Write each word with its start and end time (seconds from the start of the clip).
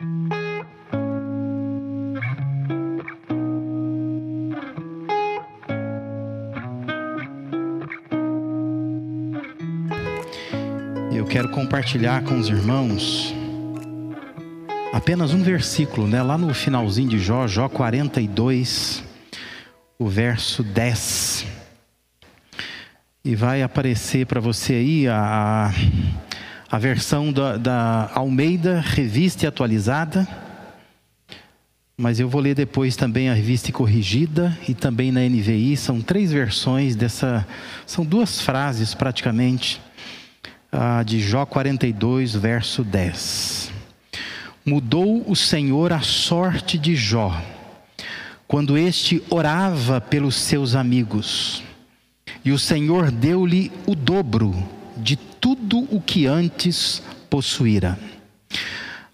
Eu 0.00 0.06
quero 11.26 11.48
compartilhar 11.48 12.22
com 12.22 12.38
os 12.38 12.48
irmãos 12.48 13.34
apenas 14.92 15.34
um 15.34 15.42
versículo, 15.42 16.06
né? 16.06 16.22
Lá 16.22 16.38
no 16.38 16.54
finalzinho 16.54 17.08
de 17.08 17.18
Jó, 17.18 17.48
Jó 17.48 17.68
42, 17.68 19.02
o 19.98 20.06
verso 20.06 20.62
10. 20.62 21.44
E 23.24 23.34
vai 23.34 23.62
aparecer 23.62 24.26
para 24.26 24.40
você 24.40 24.74
aí 24.74 25.08
a, 25.08 25.72
a 26.70 26.78
versão 26.78 27.32
da, 27.32 27.56
da 27.56 28.10
Almeida, 28.14 28.80
revista 28.80 29.44
e 29.44 29.48
atualizada. 29.48 30.28
Mas 31.96 32.20
eu 32.20 32.28
vou 32.28 32.40
ler 32.40 32.54
depois 32.54 32.94
também 32.94 33.28
a 33.28 33.34
revista 33.34 33.72
corrigida 33.72 34.56
e 34.68 34.74
também 34.74 35.10
na 35.10 35.20
NVI. 35.20 35.76
São 35.76 36.00
três 36.00 36.30
versões 36.30 36.94
dessa. 36.94 37.46
São 37.86 38.04
duas 38.04 38.40
frases 38.40 38.94
praticamente. 38.94 39.80
De 41.06 41.18
Jó 41.18 41.46
42, 41.46 42.34
verso 42.34 42.84
10. 42.84 43.72
Mudou 44.64 45.24
o 45.26 45.34
Senhor 45.34 45.94
a 45.94 46.02
sorte 46.02 46.76
de 46.76 46.94
Jó, 46.94 47.42
quando 48.46 48.76
este 48.76 49.22
orava 49.30 49.98
pelos 49.98 50.36
seus 50.36 50.74
amigos, 50.74 51.62
e 52.44 52.52
o 52.52 52.58
Senhor 52.58 53.10
deu-lhe 53.10 53.72
o 53.86 53.94
dobro 53.94 54.77
de 54.98 55.16
tudo 55.16 55.86
o 55.90 56.00
que 56.00 56.26
antes 56.26 57.02
possuíra. 57.30 57.98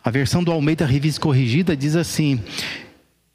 A 0.03 0.11
versão 0.11 0.43
do 0.43 0.53
Almeida 0.53 0.87
Revista 0.87 1.21
Corrigida 1.21 1.77
diz 1.77 1.97
assim: 1.97 2.43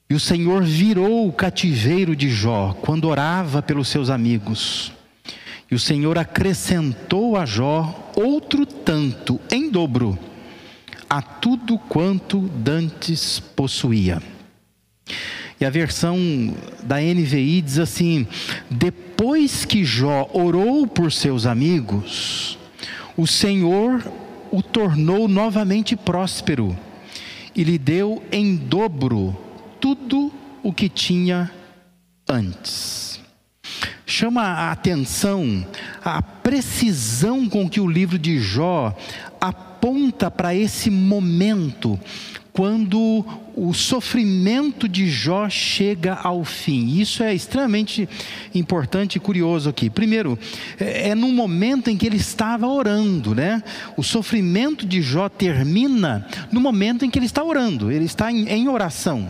E 0.09 0.13
o 0.13 0.19
Senhor 0.19 0.63
virou 0.63 1.27
o 1.27 1.33
cativeiro 1.33 2.15
de 2.15 2.29
Jó 2.29 2.73
quando 2.81 3.07
orava 3.07 3.61
pelos 3.61 3.87
seus 3.87 4.09
amigos. 4.09 4.91
E 5.71 5.75
o 5.75 5.79
Senhor 5.79 6.17
acrescentou 6.17 7.37
a 7.37 7.45
Jó 7.45 8.11
outro 8.15 8.65
tanto, 8.65 9.39
em 9.51 9.69
dobro 9.69 10.17
a 11.09 11.21
tudo 11.21 11.77
quanto 11.79 12.39
dantes 12.39 13.39
possuía. 13.39 14.21
E 15.59 15.65
a 15.65 15.69
versão 15.69 16.17
da 16.83 16.97
NVI 16.97 17.61
diz 17.61 17.79
assim: 17.79 18.25
depois 18.69 19.65
que 19.65 19.83
Jó 19.83 20.29
orou 20.33 20.87
por 20.87 21.11
seus 21.11 21.45
amigos, 21.45 22.57
o 23.17 23.27
Senhor 23.27 24.01
o 24.51 24.63
tornou 24.63 25.27
novamente 25.27 25.95
próspero 25.95 26.75
e 27.55 27.63
lhe 27.63 27.77
deu 27.77 28.23
em 28.31 28.55
dobro 28.55 29.37
tudo 29.81 30.31
o 30.63 30.71
que 30.71 30.87
tinha 30.87 31.51
antes. 32.27 33.19
Chama 34.05 34.41
a 34.41 34.71
atenção 34.71 35.65
a 36.03 36.21
precisão 36.21 37.47
com 37.47 37.69
que 37.69 37.79
o 37.79 37.87
livro 37.87 38.17
de 38.17 38.39
Jó 38.39 38.95
aponta 39.39 40.31
para 40.31 40.55
esse 40.55 40.89
momento 40.89 41.99
quando 42.59 43.25
o 43.55 43.73
sofrimento 43.73 44.85
de 44.85 45.09
Jó 45.09 45.47
chega 45.47 46.13
ao 46.15 46.43
fim. 46.43 46.99
Isso 46.99 47.23
é 47.23 47.33
extremamente 47.33 48.09
importante 48.53 49.15
e 49.15 49.19
curioso 49.21 49.69
aqui. 49.69 49.89
Primeiro, 49.89 50.37
é, 50.77 51.11
é 51.11 51.15
no 51.15 51.29
momento 51.29 51.89
em 51.89 51.95
que 51.95 52.05
ele 52.05 52.17
estava 52.17 52.67
orando, 52.67 53.33
né? 53.33 53.63
O 53.95 54.03
sofrimento 54.03 54.85
de 54.85 55.01
Jó 55.01 55.29
termina 55.29 56.27
no 56.51 56.59
momento 56.59 57.05
em 57.05 57.09
que 57.09 57.17
ele 57.17 57.27
está 57.27 57.41
orando, 57.41 57.89
ele 57.89 58.03
está 58.03 58.29
em, 58.29 58.49
em 58.49 58.67
oração. 58.67 59.29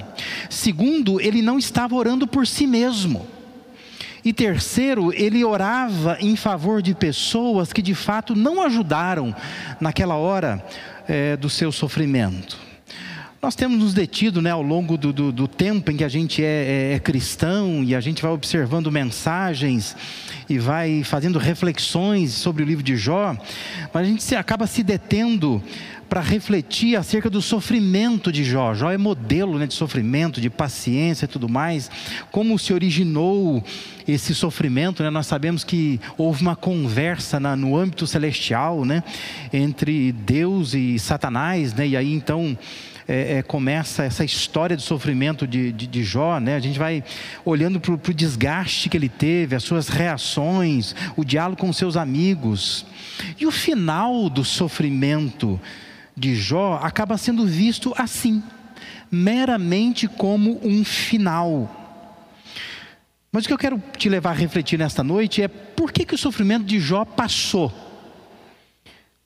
Segundo, 0.49 1.21
ele 1.21 1.43
não 1.43 1.59
estava 1.59 1.93
orando 1.93 2.25
por 2.25 2.47
si 2.47 2.65
mesmo. 2.65 3.27
E 4.25 4.33
terceiro, 4.33 5.13
ele 5.13 5.45
orava 5.45 6.17
em 6.19 6.35
favor 6.35 6.81
de 6.81 6.95
pessoas 6.95 7.71
que 7.71 7.83
de 7.83 7.93
fato 7.93 8.35
não 8.35 8.59
ajudaram 8.63 9.35
naquela 9.79 10.15
hora 10.15 10.65
é, 11.07 11.37
do 11.37 11.47
seu 11.47 11.71
sofrimento. 11.71 12.68
Nós 13.41 13.55
temos 13.55 13.79
nos 13.79 13.93
detido 13.93 14.41
né, 14.41 14.51
ao 14.51 14.61
longo 14.61 14.97
do, 14.97 15.13
do, 15.13 15.31
do 15.31 15.47
tempo 15.47 15.89
em 15.89 15.95
que 15.95 16.03
a 16.03 16.09
gente 16.09 16.43
é, 16.43 16.91
é, 16.91 16.93
é, 16.95 16.99
cristão 16.99 17.81
e 17.85 17.95
a 17.95 18.01
gente 18.01 18.21
vai 18.21 18.31
observando 18.31 18.91
mensagens 18.91 19.95
e 20.49 20.59
vai 20.59 21.05
fazendo 21.05 21.39
reflexões 21.39 22.33
sobre 22.33 22.63
o 22.63 22.65
livro 22.65 22.83
de 22.83 22.97
Jó, 22.97 23.37
mas 23.93 24.03
a 24.03 24.09
gente 24.09 24.23
se, 24.23 24.35
acaba 24.35 24.67
se 24.67 24.83
detendo 24.83 25.63
para 26.09 26.19
refletir 26.19 26.97
acerca 26.97 27.29
do 27.29 27.41
sofrimento 27.41 28.29
de 28.29 28.43
Jó. 28.43 28.73
Jó 28.73 28.91
é 28.91 28.97
modelo 28.97 29.57
né, 29.57 29.67
de 29.67 29.73
sofrimento, 29.73 30.41
de 30.41 30.49
paciência 30.49 31.23
e 31.23 31.27
tudo 31.29 31.47
mais. 31.47 31.89
Como 32.31 32.59
se 32.59 32.73
originou 32.73 33.63
esse 34.05 34.35
sofrimento? 34.35 35.01
Né? 35.01 35.09
Nós 35.09 35.27
sabemos 35.27 35.63
que 35.63 36.01
houve 36.17 36.41
uma 36.41 36.57
conversa 36.57 37.39
na, 37.39 37.55
no 37.55 37.77
âmbito 37.77 38.05
celestial 38.05 38.83
né, 38.83 39.01
entre 39.53 40.11
Deus 40.11 40.73
e 40.73 40.99
Satanás, 40.99 41.73
né? 41.73 41.87
e 41.87 41.95
aí 41.95 42.11
então. 42.11 42.57
É, 43.11 43.39
é, 43.39 43.41
começa 43.41 44.03
essa 44.03 44.23
história 44.23 44.77
de 44.77 44.83
sofrimento 44.83 45.47
de, 45.47 45.71
de, 45.71 45.87
de 45.87 46.03
Jó, 46.03 46.39
né? 46.39 46.55
a 46.55 46.59
gente 46.59 46.77
vai 46.77 47.03
olhando 47.43 47.79
para 47.79 47.91
o 47.91 48.13
desgaste 48.13 48.87
que 48.87 48.95
ele 48.95 49.09
teve, 49.09 49.55
as 49.55 49.63
suas 49.63 49.87
reações, 49.87 50.93
o 51.17 51.25
diálogo 51.25 51.59
com 51.59 51.73
seus 51.73 51.97
amigos. 51.97 52.85
E 53.39 53.47
o 53.47 53.51
final 53.51 54.29
do 54.29 54.45
sofrimento 54.45 55.59
de 56.15 56.35
Jó 56.35 56.79
acaba 56.83 57.17
sendo 57.17 57.47
visto 57.47 57.95
assim, 57.97 58.43
meramente 59.11 60.07
como 60.07 60.59
um 60.63 60.85
final. 60.85 61.67
Mas 63.31 63.45
o 63.45 63.47
que 63.47 63.53
eu 63.55 63.57
quero 63.57 63.81
te 63.97 64.07
levar 64.07 64.29
a 64.29 64.33
refletir 64.33 64.77
nesta 64.77 65.03
noite 65.03 65.41
é 65.41 65.47
por 65.47 65.91
que, 65.91 66.05
que 66.05 66.13
o 66.13 66.17
sofrimento 66.17 66.65
de 66.67 66.79
Jó 66.79 67.03
passou? 67.05 67.73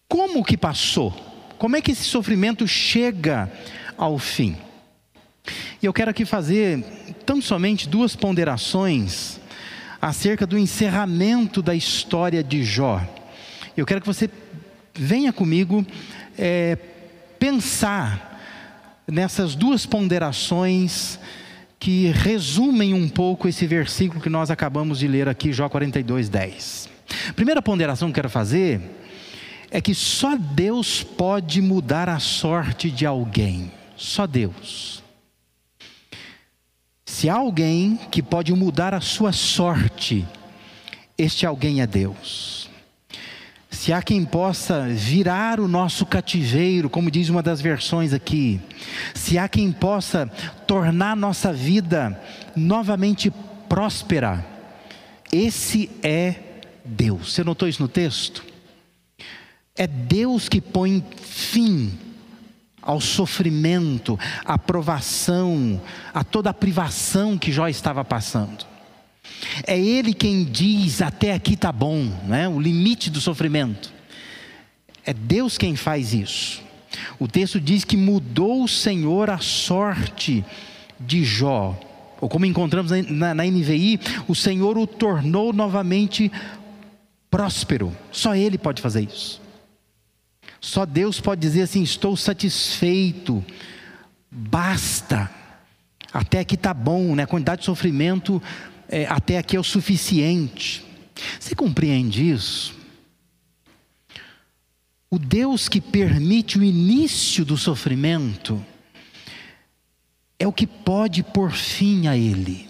Como 0.07 0.41
que 0.41 0.55
passou? 0.55 1.32
Como 1.63 1.77
é 1.77 1.81
que 1.81 1.91
esse 1.91 2.03
sofrimento 2.03 2.67
chega 2.67 3.49
ao 3.97 4.19
fim? 4.19 4.57
E 5.81 5.85
eu 5.85 5.93
quero 5.93 6.11
aqui 6.11 6.25
fazer 6.25 6.83
tão 7.25 7.41
somente 7.41 7.87
duas 7.87 8.17
ponderações 8.17 9.39
acerca 10.01 10.45
do 10.45 10.57
encerramento 10.57 11.61
da 11.61 11.73
história 11.73 12.43
de 12.43 12.65
Jó. 12.65 13.01
Eu 13.77 13.85
quero 13.85 14.01
que 14.01 14.07
você 14.07 14.29
venha 14.93 15.31
comigo 15.31 15.87
é, 16.37 16.77
pensar 17.39 18.41
nessas 19.07 19.55
duas 19.55 19.85
ponderações 19.85 21.17
que 21.79 22.07
resumem 22.07 22.93
um 22.93 23.07
pouco 23.07 23.47
esse 23.47 23.65
versículo 23.65 24.19
que 24.19 24.29
nós 24.29 24.51
acabamos 24.51 24.99
de 24.99 25.07
ler 25.07 25.29
aqui, 25.29 25.53
Jó 25.53 25.69
42, 25.69 26.27
10. 26.27 26.89
Primeira 27.37 27.61
ponderação 27.61 28.09
que 28.09 28.15
quero 28.15 28.29
fazer 28.29 28.81
é 29.73 29.81
que 29.81 29.93
só 29.93 30.37
Deus 30.37 31.03
pode 31.03 31.61
mudar 31.61 32.07
a 32.07 32.19
sorte 32.19 32.89
de 32.89 33.05
alguém. 33.05 33.69
Só 33.97 34.25
Deus. 34.25 35.03
Se 37.05 37.27
há 37.29 37.35
alguém 37.35 37.97
que 38.09 38.23
pode 38.23 38.53
mudar 38.53 38.93
a 38.93 39.01
sua 39.01 39.33
sorte, 39.33 40.25
este 41.17 41.45
alguém 41.45 41.81
é 41.81 41.87
Deus 41.87 42.63
se 43.83 43.91
há 43.91 44.01
quem 44.01 44.23
possa 44.23 44.87
virar 44.87 45.59
o 45.59 45.67
nosso 45.67 46.05
cativeiro, 46.05 46.89
como 46.89 47.11
diz 47.11 47.27
uma 47.27 47.43
das 47.43 47.59
versões 47.59 48.13
aqui, 48.13 48.61
se 49.13 49.37
há 49.37 49.49
quem 49.49 49.73
possa 49.73 50.27
tornar 50.65 51.17
nossa 51.17 51.51
vida 51.51 52.17
novamente 52.55 53.29
próspera, 53.67 54.45
esse 55.31 55.89
é 56.01 56.35
Deus. 56.85 57.33
Você 57.33 57.43
notou 57.43 57.67
isso 57.67 57.81
no 57.81 57.89
texto? 57.89 58.52
É 59.75 59.87
Deus 59.87 60.47
que 60.47 60.61
põe 60.61 61.03
fim 61.19 61.91
ao 62.79 63.01
sofrimento, 63.01 64.19
à 64.45 64.57
provação, 64.57 65.81
a 66.13 66.23
toda 66.23 66.51
a 66.51 66.53
privação 66.53 67.37
que 67.37 67.51
Jó 67.51 67.67
estava 67.67 68.05
passando. 68.05 68.65
É 69.65 69.79
Ele 69.79 70.13
quem 70.13 70.43
diz 70.43 71.01
até 71.01 71.33
aqui 71.33 71.55
está 71.55 71.71
bom, 71.71 72.05
né? 72.27 72.47
o 72.47 72.59
limite 72.59 73.09
do 73.09 73.19
sofrimento. 73.19 73.91
É 75.03 75.11
Deus 75.13 75.57
quem 75.57 75.75
faz 75.75 76.13
isso. 76.13 76.61
O 77.17 77.27
texto 77.27 77.59
diz 77.59 77.83
que 77.83 77.97
mudou 77.97 78.63
o 78.63 78.67
Senhor 78.67 79.29
a 79.31 79.39
sorte 79.39 80.45
de 80.99 81.23
Jó. 81.23 81.77
Ou 82.21 82.29
como 82.29 82.45
encontramos 82.45 82.91
na, 83.09 83.33
na 83.33 83.43
NVI, 83.43 83.99
o 84.27 84.35
Senhor 84.35 84.77
o 84.77 84.85
tornou 84.85 85.51
novamente 85.51 86.31
próspero. 87.31 87.91
Só 88.11 88.35
Ele 88.35 88.57
pode 88.57 88.79
fazer 88.81 89.01
isso. 89.01 89.42
Só 90.63 90.85
Deus 90.85 91.19
pode 91.19 91.41
dizer 91.41 91.63
assim: 91.63 91.83
estou 91.83 92.15
satisfeito, 92.15 93.43
basta. 94.31 95.29
Até 96.11 96.39
aqui 96.39 96.55
está 96.55 96.73
bom, 96.73 97.15
né? 97.15 97.23
A 97.23 97.27
quantidade 97.27 97.59
de 97.59 97.65
sofrimento 97.65 98.41
é, 98.87 99.05
até 99.07 99.37
aqui 99.37 99.57
é 99.57 99.59
o 99.59 99.63
suficiente. 99.63 100.81
Você 101.37 101.53
compreende 101.53 102.29
isso? 102.29 102.73
O 105.11 105.19
Deus 105.19 105.67
que 105.67 105.81
permite 105.81 106.57
o 106.57 106.63
início 106.63 107.43
do 107.43 107.57
sofrimento 107.57 108.65
é 110.39 110.47
o 110.47 110.53
que 110.53 110.65
pode 110.65 111.23
pôr 111.23 111.51
fim 111.51 112.07
a 112.07 112.15
ele. 112.15 112.69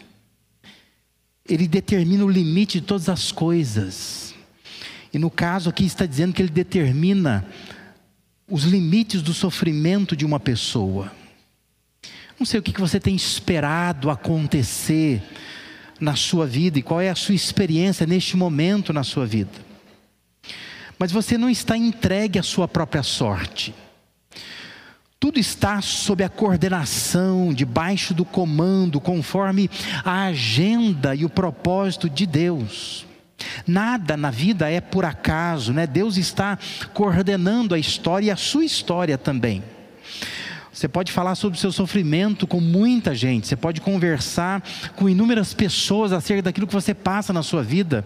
Ele 1.48 1.68
determina 1.68 2.26
o 2.26 2.30
limite 2.30 2.82
de 2.82 2.88
todas 2.88 3.08
as 3.08 3.32
coisas. 3.32 4.34
E 5.14 5.20
no 5.20 5.30
caso 5.30 5.70
aqui 5.70 5.86
está 5.86 6.08
dizendo 6.08 6.34
que 6.34 6.42
ele 6.42 6.50
determina 6.50 7.48
os 8.54 8.66
limites 8.66 9.24
do 9.24 9.34
sofrimento 9.34 10.16
de 10.16 10.24
uma 10.24 10.40
pessoa. 10.40 11.12
Não 12.40 12.46
sei 12.46 12.60
o 12.60 12.64
que 12.64 12.80
você 12.80 13.00
tem 13.00 13.16
esperado 13.16 14.12
acontecer 14.12 15.24
na 16.00 16.16
sua 16.16 16.46
vida 16.46 16.78
e 16.78 16.84
qual 16.84 17.02
é 17.02 17.10
a 17.10 17.16
sua 17.16 17.34
experiência 17.34 18.06
neste 18.06 18.38
momento 18.38 18.94
na 18.94 19.04
sua 19.04 19.26
vida. 19.26 19.50
Mas 21.00 21.12
você 21.12 21.36
não 21.36 21.50
está 21.50 21.76
entregue 21.76 22.38
à 22.38 22.44
sua 22.44 22.68
própria 22.68 23.02
sorte. 23.02 23.74
Tudo 25.20 25.40
está 25.40 25.82
sob 25.82 26.24
a 26.24 26.30
coordenação, 26.30 27.52
debaixo 27.56 28.14
do 28.14 28.24
comando, 28.24 29.02
conforme 29.02 29.68
a 30.06 30.26
agenda 30.26 31.16
e 31.16 31.26
o 31.26 31.30
propósito 31.30 32.08
de 32.08 32.28
Deus. 32.28 33.08
Nada 33.66 34.18
na 34.18 34.32
vida 34.32 34.70
é 34.70 34.82
por 34.82 35.06
acaso, 35.06 35.74
né? 35.74 35.88
Deus 35.88 36.18
está 36.18 36.58
coordenando 36.94 37.76
a 37.76 37.80
história 37.80 38.28
e 38.28 38.32
a 38.32 38.36
sua 38.36 38.66
história 38.66 39.18
também. 39.18 39.64
Você 40.74 40.88
pode 40.88 41.12
falar 41.12 41.36
sobre 41.36 41.56
o 41.58 41.62
seu 41.62 41.72
sofrimento 41.72 42.48
com 42.48 42.60
muita 42.60 43.14
gente, 43.14 43.48
você 43.48 43.56
pode 43.56 43.80
conversar 43.80 44.64
com 44.96 45.08
inúmeras 45.08 45.54
pessoas 45.54 46.12
acerca 46.12 46.42
daquilo 46.42 46.66
que 46.66 46.74
você 46.74 46.96
passa 46.96 47.32
na 47.32 47.44
sua 47.44 47.62
vida, 47.62 48.04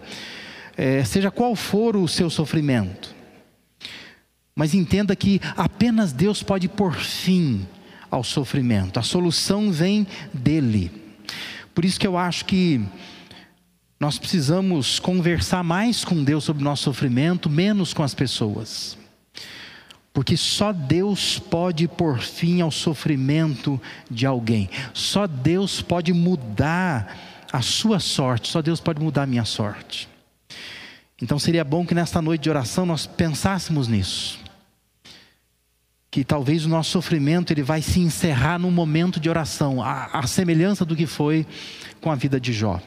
é, 0.76 1.02
seja 1.02 1.30
qual 1.30 1.56
for 1.56 1.96
o 1.96 2.06
seu 2.06 2.28
sofrimento. 2.28 3.16
Mas 4.54 4.74
entenda 4.74 5.16
que 5.16 5.40
apenas 5.56 6.12
Deus 6.12 6.42
pode 6.42 6.68
pôr 6.68 6.92
fim 6.94 7.66
ao 8.10 8.22
sofrimento, 8.22 9.00
a 9.00 9.02
solução 9.02 9.72
vem 9.72 10.06
dEle. 10.32 10.90
Por 11.74 11.86
isso 11.86 11.98
que 11.98 12.06
eu 12.06 12.18
acho 12.18 12.44
que 12.44 12.84
nós 14.00 14.16
precisamos 14.16 15.00
conversar 15.00 15.64
mais 15.64 16.04
com 16.04 16.22
Deus 16.22 16.44
sobre 16.44 16.62
o 16.62 16.64
nosso 16.64 16.84
sofrimento, 16.84 17.50
menos 17.50 17.92
com 17.92 18.04
as 18.04 18.14
pessoas. 18.14 18.96
Porque 20.12 20.36
só 20.36 20.72
Deus 20.72 21.38
pode 21.38 21.88
pôr 21.88 22.20
fim 22.20 22.60
ao 22.60 22.70
sofrimento 22.70 23.80
de 24.10 24.24
alguém. 24.24 24.70
Só 24.94 25.26
Deus 25.26 25.82
pode 25.82 26.12
mudar 26.12 27.16
a 27.52 27.60
sua 27.60 27.98
sorte. 27.98 28.48
Só 28.48 28.62
Deus 28.62 28.80
pode 28.80 29.00
mudar 29.00 29.24
a 29.24 29.26
minha 29.26 29.44
sorte. 29.44 30.08
Então 31.20 31.38
seria 31.38 31.64
bom 31.64 31.84
que 31.84 31.94
nesta 31.94 32.22
noite 32.22 32.42
de 32.42 32.50
oração 32.50 32.86
nós 32.86 33.04
pensássemos 33.04 33.88
nisso. 33.88 34.38
Que 36.10 36.24
talvez 36.24 36.64
o 36.64 36.68
nosso 36.68 36.90
sofrimento 36.90 37.52
ele 37.52 37.62
vai 37.62 37.82
se 37.82 38.00
encerrar 38.00 38.58
num 38.58 38.70
momento 38.70 39.18
de 39.18 39.28
oração, 39.28 39.82
a, 39.82 40.06
a 40.06 40.26
semelhança 40.26 40.84
do 40.84 40.96
que 40.96 41.06
foi 41.06 41.44
com 42.00 42.10
a 42.10 42.14
vida 42.14 42.40
de 42.40 42.52
Jó. 42.52 42.80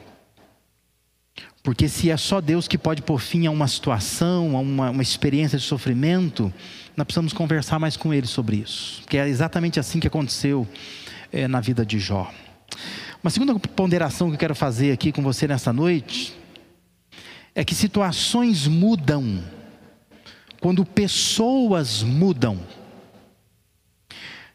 Porque 1.63 1.87
se 1.87 2.09
é 2.09 2.17
só 2.17 2.41
Deus 2.41 2.67
que 2.67 2.77
pode 2.77 3.01
pôr 3.01 3.19
fim 3.19 3.45
a 3.45 3.51
uma 3.51 3.67
situação, 3.67 4.57
a 4.57 4.59
uma, 4.59 4.89
uma 4.89 5.01
experiência 5.01 5.57
de 5.57 5.63
sofrimento, 5.63 6.51
nós 6.97 7.05
precisamos 7.05 7.33
conversar 7.33 7.79
mais 7.79 7.95
com 7.95 8.13
ele 8.13 8.25
sobre 8.25 8.57
isso. 8.57 9.01
Porque 9.01 9.17
é 9.17 9.27
exatamente 9.27 9.79
assim 9.79 9.99
que 9.99 10.07
aconteceu 10.07 10.67
é, 11.31 11.47
na 11.47 11.59
vida 11.59 11.85
de 11.85 11.99
Jó. 11.99 12.31
Uma 13.23 13.29
segunda 13.29 13.57
ponderação 13.59 14.29
que 14.29 14.35
eu 14.35 14.39
quero 14.39 14.55
fazer 14.55 14.91
aqui 14.91 15.11
com 15.11 15.21
você 15.21 15.47
nessa 15.47 15.71
noite 15.71 16.33
é 17.53 17.63
que 17.63 17.75
situações 17.75 18.65
mudam 18.65 19.43
quando 20.59 20.85
pessoas 20.85 22.01
mudam. 22.01 22.59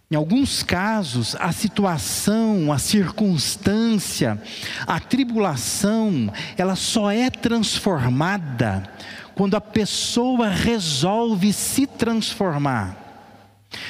Em 0.08 0.14
alguns 0.14 0.62
casos, 0.62 1.34
a 1.40 1.50
situação, 1.50 2.72
a 2.72 2.78
circunstância, 2.78 4.40
a 4.86 5.00
tribulação, 5.00 6.32
ela 6.56 6.76
só 6.76 7.10
é 7.10 7.28
transformada 7.28 8.88
quando 9.34 9.56
a 9.56 9.60
pessoa 9.60 10.48
resolve 10.48 11.52
se 11.52 11.88
transformar. 11.88 12.96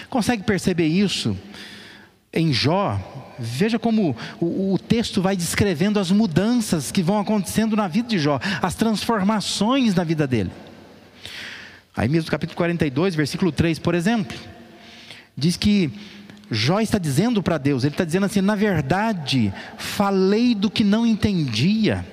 Consegue 0.09 0.43
perceber 0.43 0.87
isso? 0.87 1.37
Em 2.33 2.51
Jó, 2.51 2.99
veja 3.39 3.79
como 3.79 4.17
o, 4.41 4.79
texto 4.79 5.21
vai 5.21 5.37
descrevendo 5.37 6.01
as 6.01 6.11
mudanças 6.11 6.91
que 6.91 7.03
vão 7.03 7.19
acontecendo 7.19 7.77
na 7.77 7.87
vida 7.89 8.09
de 8.09 8.19
Jó, 8.19 8.41
as 8.63 8.75
transformações 8.75 9.95
na 9.95 10.03
vida 10.03 10.27
dele. 10.27 10.51
Aí 11.95 12.09
mesmo 12.09 12.31
capítulo 12.31 12.57
42, 12.57 13.15
versículo 13.15 13.53
3, 13.53 13.79
por 13.79 13.95
exemplo 13.95 14.56
diz 15.37 15.57
que 15.57 15.91
Jó 16.51 16.81
está 16.81 16.99
dizendo 16.99 17.43
para 17.43 17.59
Deus, 17.59 17.85
ele 17.85 17.95
está 17.95 18.05
dizendo 18.05 18.27
assim: 18.27 18.41
na 18.41 18.55
verdade, 18.55 19.53
falei 19.77 20.55
do 20.55 20.71
que 20.71 20.85
não 20.85 21.05
entendia, 21.05 22.07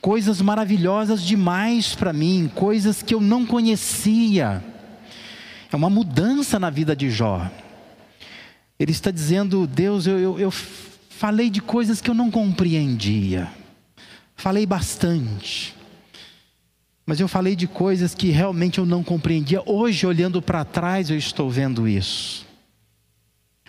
coisas 0.00 0.40
maravilhosas 0.40 1.22
demais 1.22 1.94
para 1.94 2.12
mim, 2.12 2.50
coisas 2.54 3.02
que 3.02 3.14
eu 3.14 3.20
não 3.20 3.44
conhecia. 3.44 4.64
É 5.72 5.76
uma 5.76 5.90
mudança 5.90 6.60
na 6.60 6.70
vida 6.70 6.94
de 6.94 7.10
Jó. 7.10 7.50
Ele 8.78 8.92
está 8.92 9.10
dizendo: 9.10 9.66
Deus, 9.66 10.06
eu, 10.06 10.18
eu, 10.18 10.38
eu 10.38 10.50
falei 10.50 11.50
de 11.50 11.60
coisas 11.60 12.00
que 12.00 12.08
eu 12.08 12.14
não 12.14 12.30
compreendia, 12.30 13.50
falei 14.36 14.64
bastante. 14.64 15.74
Mas 17.06 17.20
eu 17.20 17.28
falei 17.28 17.54
de 17.54 17.68
coisas 17.68 18.16
que 18.16 18.30
realmente 18.30 18.78
eu 18.78 18.84
não 18.84 19.04
compreendia. 19.04 19.62
Hoje, 19.64 20.04
olhando 20.04 20.42
para 20.42 20.64
trás, 20.64 21.08
eu 21.08 21.16
estou 21.16 21.48
vendo 21.48 21.86
isso. 21.86 22.44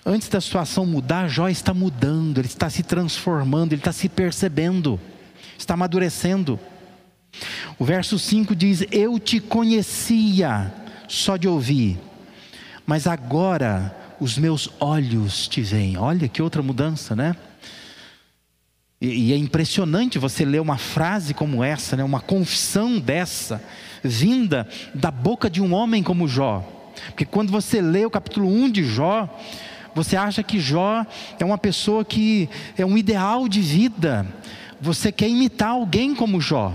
Antes 0.04 0.28
da 0.28 0.42
situação 0.42 0.88
mudar, 0.88 1.28
Jó 1.28 1.48
está 1.48 1.72
mudando, 1.72 2.40
ele 2.40 2.48
está 2.48 2.68
se 2.68 2.82
transformando, 2.82 3.74
ele 3.74 3.82
está 3.82 3.92
se 3.92 4.10
percebendo, 4.10 5.00
está 5.56 5.76
amadurecendo. 5.76 6.60
O 7.78 7.86
verso 7.86 8.18
5 8.18 8.56
diz: 8.56 8.84
Eu 8.90 9.20
te 9.20 9.40
conhecia 9.40 10.74
só 11.08 11.38
de 11.38 11.48
ouvir, 11.48 12.00
mas 12.88 13.06
agora 13.06 13.96
os 14.20 14.38
meus 14.38 14.70
olhos 14.80 15.48
te 15.48 15.62
veem. 15.62 15.98
Olha 15.98 16.28
que 16.28 16.42
outra 16.42 16.64
mudança, 16.64 17.16
né? 17.16 17.36
E, 19.00 19.30
e, 19.30 19.34
é 19.34 19.38
impressionante 19.38 20.18
você 20.18 20.44
ler 20.44 20.60
uma 20.60 20.78
frase 20.78 21.34
como 21.34 21.64
essa, 21.64 21.96
né, 21.96 22.04
uma 22.04 22.20
confissão 22.20 23.00
dessa, 23.00 23.62
vinda 24.04 24.68
da 24.94 25.12
boca 25.12 25.50
de 25.50 25.62
um 25.62 25.74
homem 25.74 26.02
como 26.02 26.28
Jó. 26.28 26.68
Porque 27.08 27.26
quando 27.26 27.52
você 27.52 27.80
lê 27.80 28.06
o 28.06 28.10
capítulo 28.10 28.48
1 28.48 28.72
de 28.72 28.84
Jó, 28.84 29.30
você 29.94 30.16
acha 30.16 30.42
que 30.42 30.60
Jó 30.60 31.06
é 31.40 31.46
uma 31.46 31.58
pessoa 31.58 32.04
que 32.04 32.50
é 32.76 32.86
um 32.86 32.98
ideal 32.98 33.48
de 33.48 33.62
vida. 33.62 34.26
Você 34.82 35.12
quer 35.12 35.30
imitar 35.30 35.70
alguém 35.70 36.16
como 36.16 36.42
Jó. 36.42 36.74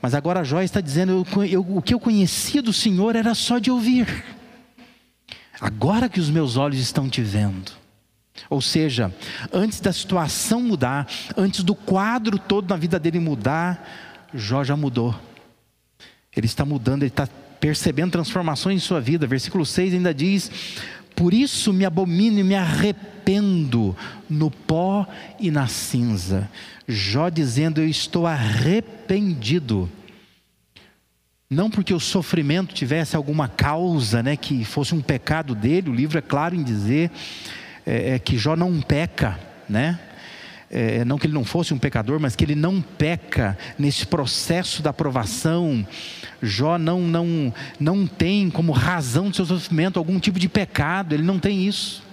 Mas 0.00 0.14
agora 0.14 0.44
Jó 0.44 0.62
está 0.62 0.80
dizendo: 0.80 1.26
eu, 1.36 1.44
eu, 1.44 1.76
o 1.76 1.82
que 1.82 1.92
eu 1.92 2.00
conhecia 2.00 2.62
do 2.62 2.72
Senhor 2.72 3.16
era 3.16 3.34
só 3.34 3.58
de 3.58 3.70
ouvir. 3.70 4.24
Agora 5.60 6.08
que 6.08 6.20
os 6.20 6.30
meus 6.30 6.56
olhos 6.56 6.78
estão 6.78 7.08
te 7.08 7.20
vendo. 7.20 7.79
Ou 8.48 8.60
seja, 8.60 9.14
antes 9.52 9.80
da 9.80 9.92
situação 9.92 10.62
mudar, 10.62 11.06
antes 11.36 11.62
do 11.62 11.74
quadro 11.74 12.38
todo 12.38 12.70
na 12.70 12.76
vida 12.76 12.98
dele 12.98 13.20
mudar, 13.20 14.28
Jó 14.32 14.62
já 14.64 14.76
mudou. 14.76 15.14
Ele 16.34 16.46
está 16.46 16.64
mudando, 16.64 17.02
ele 17.02 17.10
está 17.10 17.28
percebendo 17.58 18.12
transformações 18.12 18.76
em 18.76 18.84
sua 18.84 19.00
vida. 19.00 19.26
Versículo 19.26 19.66
6 19.66 19.94
ainda 19.94 20.14
diz: 20.14 20.50
Por 21.14 21.34
isso 21.34 21.72
me 21.72 21.84
abomino 21.84 22.38
e 22.38 22.44
me 22.44 22.54
arrependo 22.54 23.96
no 24.28 24.50
pó 24.50 25.06
e 25.38 25.50
na 25.50 25.66
cinza. 25.66 26.48
Jó 26.86 27.28
dizendo: 27.28 27.80
Eu 27.80 27.88
estou 27.88 28.26
arrependido. 28.26 29.90
Não 31.48 31.68
porque 31.68 31.92
o 31.92 31.98
sofrimento 31.98 32.72
tivesse 32.72 33.16
alguma 33.16 33.48
causa, 33.48 34.22
né, 34.22 34.36
que 34.36 34.64
fosse 34.64 34.94
um 34.94 35.00
pecado 35.00 35.52
dele, 35.52 35.90
o 35.90 35.94
livro 35.94 36.16
é 36.16 36.22
claro 36.22 36.54
em 36.54 36.62
dizer 36.62 37.10
é, 37.86 38.14
é 38.14 38.18
que 38.18 38.36
Jó 38.38 38.56
não 38.56 38.80
peca, 38.80 39.38
né? 39.68 39.98
É, 40.72 41.04
não 41.04 41.18
que 41.18 41.26
ele 41.26 41.34
não 41.34 41.44
fosse 41.44 41.74
um 41.74 41.78
pecador, 41.78 42.20
mas 42.20 42.36
que 42.36 42.44
ele 42.44 42.54
não 42.54 42.80
peca 42.80 43.58
nesse 43.76 44.06
processo 44.06 44.80
da 44.82 44.90
aprovação. 44.90 45.84
Jó 46.40 46.78
não, 46.78 47.00
não, 47.00 47.52
não 47.78 48.06
tem 48.06 48.48
como 48.48 48.70
razão 48.70 49.30
do 49.30 49.36
seu 49.36 49.44
sofrimento 49.44 49.98
algum 49.98 50.20
tipo 50.20 50.38
de 50.38 50.48
pecado, 50.48 51.12
ele 51.12 51.24
não 51.24 51.40
tem 51.40 51.66
isso. 51.66 52.04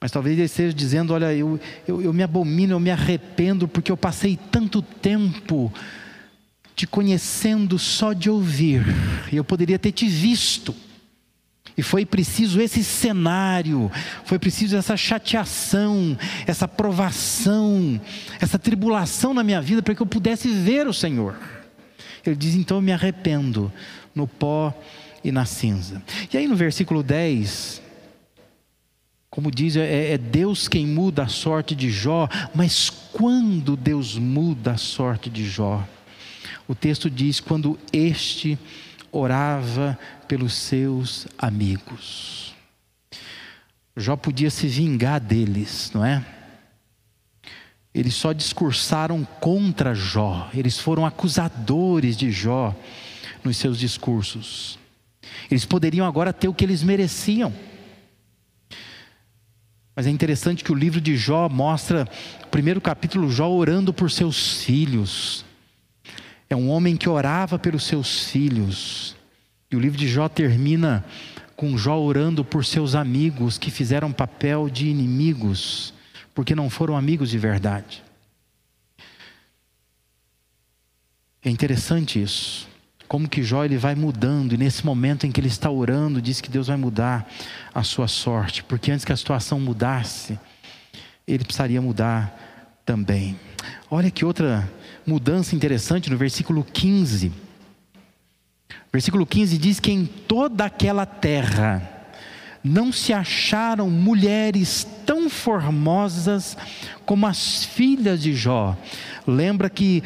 Mas 0.00 0.10
talvez 0.10 0.36
ele 0.36 0.46
esteja 0.46 0.72
dizendo: 0.72 1.12
Olha, 1.12 1.34
eu, 1.34 1.60
eu, 1.86 2.00
eu 2.00 2.12
me 2.12 2.22
abomino, 2.22 2.72
eu 2.72 2.80
me 2.80 2.90
arrependo, 2.90 3.68
porque 3.68 3.92
eu 3.92 3.96
passei 3.96 4.38
tanto 4.50 4.80
tempo 4.80 5.70
te 6.74 6.86
conhecendo 6.86 7.78
só 7.78 8.12
de 8.12 8.30
ouvir, 8.30 8.82
e 9.30 9.36
eu 9.36 9.44
poderia 9.44 9.78
ter 9.78 9.92
te 9.92 10.08
visto 10.08 10.74
e 11.78 11.82
foi 11.82 12.04
preciso 12.04 12.60
esse 12.60 12.82
cenário, 12.82 13.88
foi 14.24 14.36
preciso 14.36 14.76
essa 14.76 14.96
chateação, 14.96 16.18
essa 16.44 16.66
provação, 16.66 18.00
essa 18.40 18.58
tribulação 18.58 19.32
na 19.32 19.44
minha 19.44 19.62
vida 19.62 19.80
para 19.80 19.94
que 19.94 20.02
eu 20.02 20.06
pudesse 20.06 20.48
ver 20.48 20.88
o 20.88 20.92
Senhor. 20.92 21.36
Ele 22.26 22.34
diz: 22.34 22.56
então 22.56 22.78
eu 22.78 22.82
me 22.82 22.92
arrependo 22.92 23.72
no 24.12 24.26
pó 24.26 24.76
e 25.22 25.30
na 25.30 25.44
cinza. 25.44 26.02
E 26.32 26.36
aí 26.36 26.48
no 26.48 26.56
versículo 26.56 27.00
10, 27.00 27.80
Como 29.30 29.48
diz, 29.48 29.76
é, 29.76 30.14
é 30.14 30.18
Deus 30.18 30.66
quem 30.66 30.84
muda 30.84 31.22
a 31.22 31.28
sorte 31.28 31.76
de 31.76 31.90
Jó, 31.90 32.28
mas 32.52 32.90
quando 32.90 33.76
Deus 33.76 34.18
muda 34.18 34.72
a 34.72 34.76
sorte 34.76 35.30
de 35.30 35.48
Jó? 35.48 35.86
O 36.66 36.74
texto 36.74 37.08
diz: 37.08 37.38
quando 37.38 37.78
este 37.92 38.58
orava 39.12 39.96
pelos 40.28 40.54
seus 40.54 41.26
amigos. 41.38 42.54
Jó 43.96 44.14
podia 44.16 44.50
se 44.50 44.68
vingar 44.68 45.18
deles, 45.18 45.90
não 45.92 46.04
é? 46.04 46.24
Eles 47.92 48.14
só 48.14 48.32
discursaram 48.32 49.24
contra 49.40 49.94
Jó, 49.94 50.48
eles 50.54 50.78
foram 50.78 51.04
acusadores 51.04 52.16
de 52.16 52.30
Jó 52.30 52.72
nos 53.42 53.56
seus 53.56 53.78
discursos. 53.78 54.78
Eles 55.50 55.64
poderiam 55.64 56.06
agora 56.06 56.32
ter 56.32 56.46
o 56.46 56.54
que 56.54 56.64
eles 56.64 56.82
mereciam. 56.82 57.52
Mas 59.96 60.06
é 60.06 60.10
interessante 60.10 60.62
que 60.62 60.70
o 60.70 60.76
livro 60.76 61.00
de 61.00 61.16
Jó 61.16 61.48
mostra, 61.48 62.08
o 62.44 62.46
primeiro 62.48 62.80
capítulo, 62.80 63.28
Jó 63.28 63.50
orando 63.50 63.92
por 63.92 64.12
seus 64.12 64.62
filhos. 64.62 65.44
É 66.48 66.54
um 66.54 66.70
homem 66.70 66.96
que 66.96 67.08
orava 67.08 67.58
pelos 67.58 67.82
seus 67.82 68.30
filhos. 68.30 69.17
E 69.70 69.76
o 69.76 69.80
livro 69.80 69.98
de 69.98 70.08
Jó 70.08 70.28
termina 70.28 71.04
com 71.54 71.76
Jó 71.76 71.98
orando 71.98 72.44
por 72.44 72.64
seus 72.64 72.94
amigos 72.94 73.58
que 73.58 73.70
fizeram 73.70 74.12
papel 74.12 74.68
de 74.70 74.88
inimigos, 74.88 75.92
porque 76.34 76.54
não 76.54 76.70
foram 76.70 76.96
amigos 76.96 77.30
de 77.30 77.38
verdade. 77.38 78.02
É 81.44 81.50
interessante 81.50 82.22
isso. 82.22 82.68
Como 83.06 83.28
que 83.28 83.42
Jó 83.42 83.64
ele 83.64 83.76
vai 83.76 83.94
mudando, 83.94 84.52
e 84.52 84.58
nesse 84.58 84.84
momento 84.84 85.26
em 85.26 85.32
que 85.32 85.40
ele 85.40 85.48
está 85.48 85.70
orando, 85.70 86.20
diz 86.20 86.40
que 86.40 86.50
Deus 86.50 86.68
vai 86.68 86.76
mudar 86.76 87.28
a 87.74 87.82
sua 87.82 88.06
sorte, 88.06 88.62
porque 88.62 88.90
antes 88.90 89.04
que 89.04 89.12
a 89.12 89.16
situação 89.16 89.58
mudasse, 89.58 90.38
ele 91.26 91.44
precisaria 91.44 91.80
mudar 91.80 92.80
também. 92.84 93.38
Olha 93.90 94.10
que 94.10 94.24
outra 94.24 94.70
mudança 95.06 95.54
interessante 95.56 96.10
no 96.10 96.16
versículo 96.16 96.62
15. 96.62 97.47
Versículo 98.92 99.26
15 99.26 99.58
diz 99.58 99.80
que 99.80 99.92
em 99.92 100.06
toda 100.06 100.64
aquela 100.64 101.04
terra 101.04 101.94
não 102.64 102.90
se 102.92 103.12
acharam 103.12 103.88
mulheres 103.88 104.86
tão 105.06 105.30
formosas 105.30 106.56
como 107.06 107.26
as 107.26 107.64
filhas 107.64 108.22
de 108.22 108.34
Jó. 108.34 108.76
Lembra 109.26 109.70
que, 109.70 110.02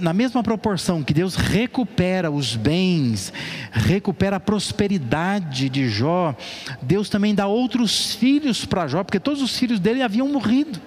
na 0.00 0.12
mesma 0.12 0.42
proporção 0.42 1.02
que 1.02 1.14
Deus 1.14 1.36
recupera 1.36 2.30
os 2.30 2.56
bens, 2.56 3.32
recupera 3.70 4.36
a 4.36 4.40
prosperidade 4.40 5.68
de 5.68 5.88
Jó, 5.88 6.34
Deus 6.82 7.08
também 7.08 7.34
dá 7.34 7.46
outros 7.46 8.14
filhos 8.14 8.64
para 8.64 8.88
Jó, 8.88 9.04
porque 9.04 9.20
todos 9.20 9.40
os 9.40 9.56
filhos 9.56 9.78
dele 9.78 10.02
haviam 10.02 10.28
morrido. 10.28 10.80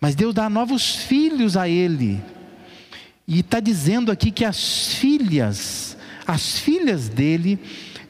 Mas 0.00 0.14
Deus 0.14 0.34
dá 0.34 0.50
novos 0.50 0.96
filhos 0.96 1.56
a 1.56 1.68
ele. 1.68 2.20
E 3.28 3.40
está 3.40 3.58
dizendo 3.58 4.12
aqui 4.12 4.30
que 4.30 4.44
as 4.44 4.94
filhas, 4.94 5.96
as 6.26 6.58
filhas 6.60 7.08
dele, 7.08 7.58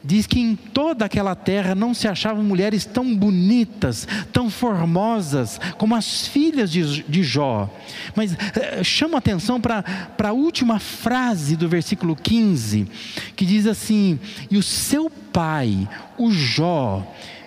diz 0.03 0.27
que 0.27 0.39
em 0.39 0.55
toda 0.55 1.05
aquela 1.05 1.35
terra 1.35 1.73
não 1.73 1.91
se 1.93 2.07
achavam 2.07 2.43
mulheres 2.43 2.85
tão 2.85 3.15
bonitas, 3.15 4.07
tão 4.31 4.47
formosas 4.47 5.59
como 5.77 5.95
as 5.95 6.27
filhas 6.27 6.71
de, 6.71 7.03
de 7.03 7.23
Jó. 7.23 7.67
Mas 8.15 8.37
eh, 8.55 8.83
chama 8.83 9.17
atenção 9.17 9.59
para 9.59 9.83
a 10.19 10.31
última 10.31 10.77
frase 10.77 11.55
do 11.55 11.67
versículo 11.67 12.15
15, 12.15 12.87
que 13.35 13.45
diz 13.45 13.65
assim: 13.65 14.19
E 14.51 14.57
o 14.57 14.63
seu 14.63 15.09
pai, 15.09 15.89
o 16.15 16.31
Jó, 16.31 17.05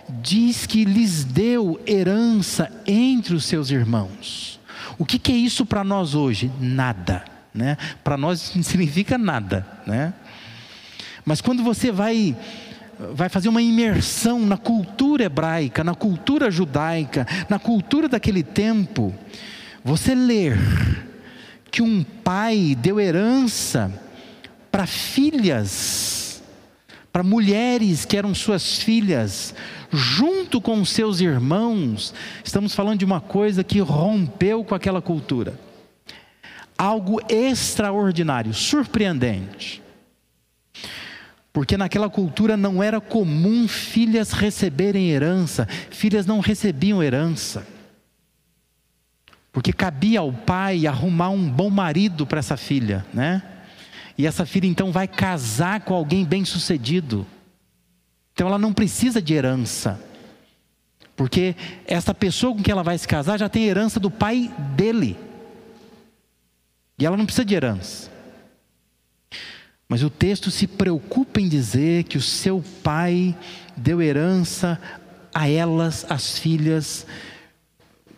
diz 0.09 0.67
que 0.67 0.85
lhes 0.85 1.23
deu 1.23 1.81
herança 1.87 2.71
entre 2.85 3.35
os 3.35 3.45
seus 3.45 3.71
irmãos. 3.71 4.59
O 4.99 5.07
que, 5.07 5.21
que 5.21 5.31
é 5.31 5.37
isso 5.37 5.65
para 5.65 5.85
nós 5.85 6.17
hoje? 6.17 6.51
Nada. 6.61 7.40
Né? 7.55 7.77
Para 8.05 8.17
nós 8.17 8.53
não 8.55 8.63
significa 8.63 9.19
nada. 9.19 9.67
Né? 9.87 10.13
Mas 11.25 11.41
quando 11.41 11.63
você 11.63 11.91
vai, 11.91 12.37
vai 13.13 13.29
fazer 13.29 13.49
uma 13.49 13.63
imersão 13.63 14.41
na 14.41 14.57
cultura 14.57 15.25
hebraica, 15.25 15.85
na 15.85 15.95
cultura 15.95 16.51
judaica, 16.51 17.27
na 17.49 17.59
cultura 17.59 18.09
daquele 18.09 18.43
tempo, 18.43 19.15
você 19.85 20.15
ler 20.15 20.59
que 21.71 21.83
um 21.83 22.03
pai 22.03 22.77
deu 22.79 22.99
herança 23.01 23.93
para 24.71 24.87
filhas, 24.87 26.43
para 27.13 27.23
mulheres 27.23 28.05
que 28.05 28.17
eram 28.17 28.35
suas 28.35 28.79
filhas, 28.79 29.55
junto 29.93 30.61
com 30.61 30.85
seus 30.85 31.21
irmãos, 31.21 32.15
estamos 32.45 32.75
falando 32.75 33.01
de 33.01 33.05
uma 33.05 33.21
coisa 33.21 33.65
que 33.65 33.81
rompeu 33.81 34.65
com 34.65 34.75
aquela 34.75 35.03
cultura. 35.03 35.55
Algo 36.81 37.21
extraordinário, 37.29 38.55
surpreendente. 38.55 39.83
Porque 41.53 41.77
naquela 41.77 42.09
cultura 42.09 42.57
não 42.57 42.83
era 42.83 43.03
comum 43.03 43.69
filhas 43.69 44.33
receberem 44.33 45.11
herança, 45.11 45.67
filhas 45.91 46.25
não 46.25 46.41
recebiam 46.41 47.03
herança. 47.03 47.67
Porque 49.53 49.75
cabia 49.75 50.21
ao 50.21 50.33
pai 50.33 50.87
arrumar 50.87 51.29
um 51.29 51.51
bom 51.51 51.69
marido 51.69 52.27
para 52.27 52.39
essa 52.39 52.57
filha, 52.57 53.05
né? 53.13 53.43
E 54.17 54.27
essa 54.27 54.47
filha 54.47 54.67
então 54.67 54.91
vai 54.91 55.07
casar 55.07 55.81
com 55.83 55.93
alguém 55.93 56.25
bem-sucedido. 56.25 57.27
Então 58.33 58.49
ela 58.49 58.59
não 58.59 58.73
precisa 58.73 59.21
de 59.21 59.35
herança. 59.35 60.01
Porque 61.15 61.55
essa 61.87 62.15
pessoa 62.15 62.55
com 62.55 62.63
quem 62.63 62.73
ela 62.73 62.83
vai 62.83 62.97
se 62.97 63.07
casar 63.07 63.39
já 63.39 63.51
tem 63.51 63.67
herança 63.67 64.01
do 64.01 64.11
pai 64.11 64.51
dele. 64.75 65.29
E 67.01 67.07
ela 67.07 67.17
não 67.17 67.25
precisa 67.25 67.47
de 67.47 67.55
herança. 67.55 68.11
Mas 69.89 70.03
o 70.03 70.11
texto 70.11 70.51
se 70.51 70.67
preocupa 70.67 71.41
em 71.41 71.49
dizer 71.49 72.05
que 72.05 72.19
o 72.19 72.23
seu 72.23 72.63
pai 72.83 73.35
deu 73.77 74.01
herança 74.01 74.79
a 75.35 75.49
elas, 75.49 76.07
as 76.09 76.39
filhas, 76.39 77.07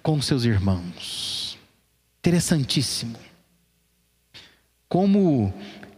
com 0.03 0.21
seus 0.21 0.45
irmãos. 0.45 1.57
Interessantíssimo. 2.19 3.17
Como 4.89 5.55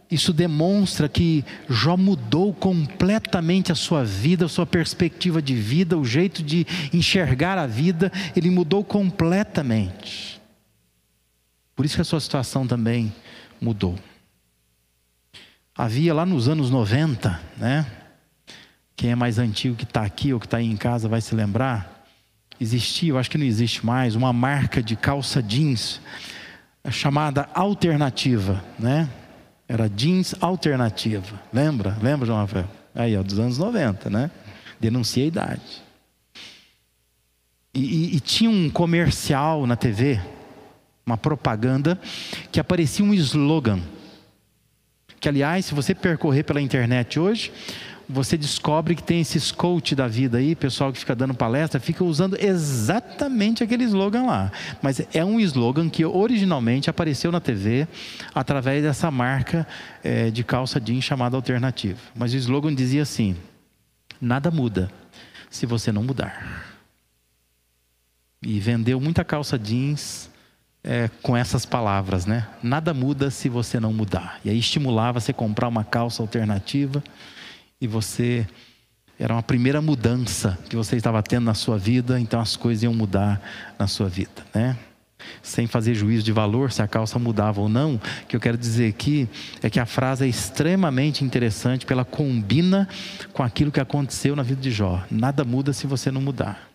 isso 0.09 0.31
demonstra 0.31 1.09
que 1.09 1.43
Jó 1.67 1.97
mudou 1.97 2.53
completamente 2.53 3.71
a 3.71 3.75
sua 3.75 4.03
vida, 4.05 4.45
a 4.45 4.49
sua 4.49 4.65
perspectiva 4.65 5.41
de 5.41 5.55
vida, 5.55 5.97
o 5.97 6.05
jeito 6.05 6.43
de 6.43 6.65
enxergar 6.93 7.57
a 7.57 7.65
vida, 7.65 8.11
ele 8.35 8.49
mudou 8.49 8.83
completamente. 8.83 10.34
Por 11.75 11.85
isso 11.85 11.95
que 11.95 12.01
a 12.01 12.05
sua 12.05 12.19
situação 12.19 12.65
também 12.65 13.13
mudou. 13.59 13.95
Havia 15.75 16.13
lá 16.13 16.25
nos 16.25 16.47
anos 16.47 16.69
90, 16.69 17.39
né? 17.57 17.85
Quem 18.95 19.11
é 19.11 19.15
mais 19.15 19.37
antigo 19.37 19.75
que 19.75 19.83
está 19.83 20.03
aqui 20.03 20.33
ou 20.33 20.39
que 20.39 20.45
está 20.45 20.57
aí 20.57 20.65
em 20.65 20.77
casa 20.77 21.09
vai 21.09 21.19
se 21.19 21.35
lembrar. 21.35 22.05
Existia, 22.59 23.09
eu 23.09 23.17
acho 23.17 23.29
que 23.29 23.37
não 23.37 23.45
existe 23.45 23.85
mais, 23.85 24.15
uma 24.15 24.31
marca 24.31 24.81
de 24.81 24.95
calça 24.95 25.43
jeans 25.43 25.99
chamada 26.89 27.49
Alternativa, 27.53 28.63
né? 28.79 29.09
Era 29.67 29.89
jeans 29.89 30.35
alternativa. 30.41 31.41
Lembra? 31.51 31.97
Lembra, 32.01 32.25
João 32.25 32.39
Rafael? 32.39 32.69
Aí, 32.93 33.17
ó, 33.17 33.23
dos 33.23 33.39
anos 33.39 33.57
90, 33.57 34.09
né? 34.09 34.31
Denuncia 34.79 35.23
a 35.23 35.27
idade. 35.27 35.83
E, 37.73 37.79
e, 37.79 38.15
e, 38.15 38.19
tinha 38.19 38.49
um 38.49 38.69
comercial 38.69 39.65
na 39.65 39.75
TV, 39.75 40.21
uma 41.05 41.17
propaganda, 41.17 41.99
que 42.51 42.59
aparecia 42.59 43.05
um 43.05 43.13
slogan. 43.13 43.79
Que, 45.19 45.29
aliás, 45.29 45.65
se 45.65 45.73
você 45.73 45.93
percorrer 45.93 46.43
pela 46.43 46.61
internet 46.61 47.19
hoje, 47.19 47.51
você 48.07 48.37
descobre 48.37 48.95
que 48.95 49.03
tem 49.03 49.21
esses 49.21 49.51
coach 49.51 49.95
da 49.95 50.07
vida 50.07 50.37
aí, 50.37 50.55
pessoal 50.55 50.91
que 50.91 50.99
fica 50.99 51.15
dando 51.15 51.33
palestra, 51.33 51.79
fica 51.79 52.03
usando 52.03 52.37
exatamente 52.39 53.63
aquele 53.63 53.83
slogan 53.83 54.23
lá. 54.23 54.51
Mas 54.81 55.01
é 55.13 55.23
um 55.23 55.39
slogan 55.39 55.89
que 55.89 56.05
originalmente 56.05 56.89
apareceu 56.89 57.31
na 57.31 57.39
TV 57.39 57.87
através 58.33 58.83
dessa 58.83 59.09
marca 59.09 59.67
é, 60.03 60.29
de 60.29 60.43
calça 60.43 60.79
jeans 60.79 61.03
chamada 61.03 61.35
Alternativa. 61.35 61.99
Mas 62.15 62.33
o 62.33 62.37
slogan 62.37 62.73
dizia 62.73 63.01
assim: 63.01 63.35
nada 64.21 64.51
muda 64.51 64.89
se 65.49 65.65
você 65.65 65.91
não 65.91 66.03
mudar. 66.03 66.65
E 68.41 68.59
vendeu 68.59 68.99
muita 69.01 69.23
calça 69.23 69.57
jeans 69.57 70.29
é, 70.85 71.09
com 71.23 71.35
essas 71.35 71.65
palavras, 71.65 72.27
né? 72.27 72.47
Nada 72.61 72.93
muda 72.93 73.31
se 73.31 73.49
você 73.49 73.79
não 73.79 73.91
mudar. 73.91 74.39
E 74.45 74.49
aí 74.51 74.59
estimulava 74.59 75.19
você 75.19 75.33
comprar 75.33 75.67
uma 75.67 75.83
calça 75.83 76.21
alternativa 76.21 77.03
e 77.81 77.87
você 77.87 78.47
era 79.19 79.33
uma 79.33 79.41
primeira 79.41 79.81
mudança 79.81 80.57
que 80.69 80.75
você 80.75 80.95
estava 80.95 81.23
tendo 81.23 81.45
na 81.45 81.55
sua 81.55 81.77
vida, 81.77 82.19
então 82.19 82.39
as 82.39 82.55
coisas 82.55 82.83
iam 82.83 82.93
mudar 82.93 83.41
na 83.79 83.87
sua 83.87 84.07
vida, 84.07 84.45
né? 84.53 84.77
sem 85.41 85.65
fazer 85.65 85.95
juízo 85.95 86.23
de 86.23 86.31
valor 86.31 86.71
se 86.71 86.83
a 86.83 86.87
calça 86.87 87.17
mudava 87.17 87.59
ou 87.59 87.67
não, 87.67 87.95
o 87.95 87.99
que 88.27 88.35
eu 88.35 88.39
quero 88.39 88.57
dizer 88.57 88.89
aqui 88.89 89.27
é 89.63 89.69
que 89.71 89.79
a 89.79 89.85
frase 89.85 90.23
é 90.23 90.27
extremamente 90.27 91.23
interessante, 91.23 91.79
porque 91.81 91.93
ela 91.93 92.05
combina 92.05 92.87
com 93.33 93.41
aquilo 93.41 93.71
que 93.71 93.79
aconteceu 93.79 94.35
na 94.35 94.43
vida 94.43 94.61
de 94.61 94.69
Jó. 94.69 95.03
Nada 95.09 95.43
muda 95.43 95.73
se 95.73 95.87
você 95.87 96.11
não 96.11 96.21
mudar. 96.21 96.69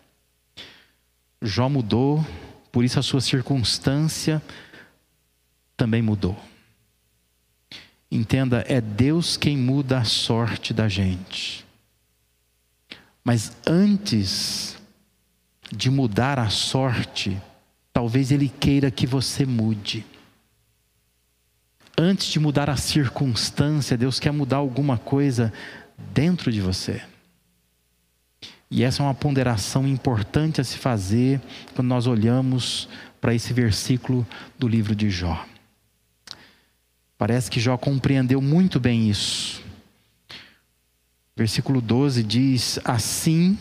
Jó 1.41 1.69
mudou, 1.69 2.25
por 2.71 2.85
isso 2.85 2.99
a 2.99 3.03
sua 3.03 3.21
circunstância 3.21 4.41
também 5.75 6.01
mudou. 6.01 6.37
Entenda, 8.09 8.63
é 8.67 8.81
Deus 8.81 9.37
quem 9.37 9.57
muda 9.57 9.99
a 9.99 10.03
sorte 10.03 10.73
da 10.73 10.87
gente. 10.87 11.65
Mas 13.23 13.55
antes 13.65 14.77
de 15.71 15.89
mudar 15.89 16.37
a 16.37 16.49
sorte, 16.49 17.41
talvez 17.93 18.31
Ele 18.31 18.49
queira 18.49 18.91
que 18.91 19.07
você 19.07 19.45
mude. 19.45 20.05
Antes 21.97 22.27
de 22.27 22.39
mudar 22.39 22.69
a 22.69 22.75
circunstância, 22.75 23.97
Deus 23.97 24.19
quer 24.19 24.31
mudar 24.31 24.57
alguma 24.57 24.97
coisa 24.97 25.53
dentro 26.13 26.51
de 26.51 26.59
você. 26.59 27.01
E 28.71 28.83
essa 28.83 29.03
é 29.03 29.05
uma 29.05 29.13
ponderação 29.13 29.85
importante 29.85 30.61
a 30.61 30.63
se 30.63 30.77
fazer 30.77 31.41
quando 31.75 31.89
nós 31.89 32.07
olhamos 32.07 32.87
para 33.19 33.35
esse 33.35 33.51
versículo 33.51 34.25
do 34.57 34.65
livro 34.65 34.95
de 34.95 35.09
Jó. 35.09 35.45
Parece 37.17 37.51
que 37.51 37.59
Jó 37.59 37.77
compreendeu 37.77 38.41
muito 38.41 38.79
bem 38.79 39.09
isso. 39.09 39.61
Versículo 41.35 41.81
12 41.81 42.23
diz: 42.23 42.79
Assim 42.85 43.59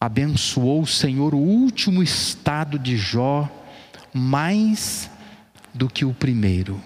abençoou 0.00 0.82
o 0.82 0.86
Senhor 0.86 1.34
o 1.34 1.38
último 1.38 2.00
estado 2.00 2.78
de 2.78 2.96
Jó 2.96 3.50
mais 4.14 5.10
do 5.74 5.88
que 5.88 6.04
o 6.04 6.14
primeiro. 6.14 6.80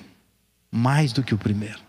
Mais 0.70 1.12
do 1.12 1.22
que 1.22 1.34
o 1.34 1.38
primeiro. 1.38 1.80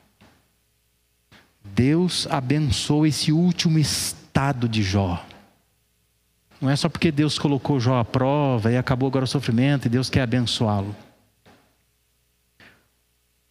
Deus 1.63 2.27
abençoou 2.29 3.07
esse 3.07 3.31
último 3.31 3.79
estado 3.79 4.22
de 4.69 4.83
Jó. 4.83 5.23
Não 6.59 6.69
é 6.69 6.75
só 6.75 6.89
porque 6.89 7.11
Deus 7.11 7.37
colocou 7.37 7.79
Jó 7.79 7.99
à 7.99 8.05
prova 8.05 8.71
e 8.71 8.77
acabou 8.77 9.07
agora 9.07 9.25
o 9.25 9.27
sofrimento 9.27 9.85
e 9.85 9.89
Deus 9.89 10.09
quer 10.09 10.21
abençoá-lo 10.21 10.95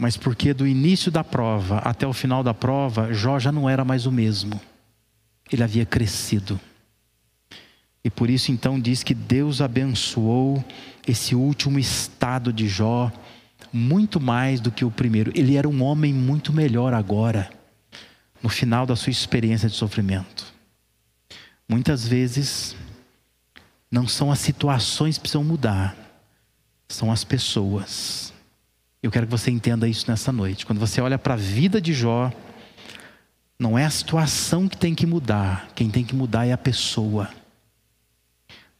mas 0.03 0.17
porque 0.17 0.53
do 0.53 0.67
início 0.67 1.12
da 1.12 1.23
prova 1.23 1.79
até 1.79 2.05
o 2.05 2.12
final 2.12 2.43
da 2.43 2.53
prova, 2.53 3.12
Jó 3.12 3.39
já 3.39 3.53
não 3.53 3.71
era 3.71 3.85
mais 3.85 4.05
o 4.05 4.11
mesmo. 4.11 4.61
Ele 5.53 5.62
havia 5.62 5.87
crescido. 5.87 6.59
E 8.03 8.11
por 8.11 8.29
isso 8.29 8.51
então 8.51 8.81
diz 8.81 9.05
que 9.05 9.15
Deus 9.15 9.61
abençoou 9.61 10.65
esse 11.07 11.37
último 11.37 11.79
estado 11.79 12.53
de 12.53 12.67
Jó 12.67 13.12
muito 13.73 14.21
mais 14.21 14.61
do 14.61 14.73
que 14.73 14.85
o 14.85 14.91
primeiro. 14.91 15.31
Ele 15.37 15.55
era 15.55 15.69
um 15.69 15.85
homem 15.85 16.12
muito 16.12 16.53
melhor 16.53 16.93
agora, 16.95 17.49
no 18.43 18.49
final 18.49 18.85
da 18.85 18.97
sua 18.97 19.12
experiência 19.12 19.69
de 19.69 19.77
sofrimento. 19.77 20.51
Muitas 21.69 22.07
vezes, 22.07 22.76
não 23.90 24.07
são 24.09 24.31
as 24.31 24.38
situações 24.38 25.16
que 25.16 25.23
precisam 25.23 25.45
mudar, 25.45 25.97
são 26.88 27.11
as 27.12 27.25
pessoas. 27.25 28.33
Eu 29.02 29.11
quero 29.11 29.26
que 29.26 29.31
você 29.31 29.50
entenda 29.50 29.88
isso 29.88 30.11
nessa 30.11 30.31
noite. 30.31 30.64
Quando 30.64 30.78
você 30.78 31.00
olha 31.00 31.19
para 31.19 31.35
a 31.35 31.37
vida 31.37 31.81
de 31.81 31.92
Jó, 31.92 32.33
não 33.59 33.78
é 33.78 33.85
a 33.85 33.90
situação 33.90 34.69
que 34.69 34.76
tem 34.76 34.95
que 34.95 35.07
mudar, 35.07 35.69
quem 35.75 35.90
tem 35.90 36.04
que 36.04 36.14
mudar 36.14 36.47
é 36.47 36.52
a 36.52 36.59
pessoa. 36.59 37.28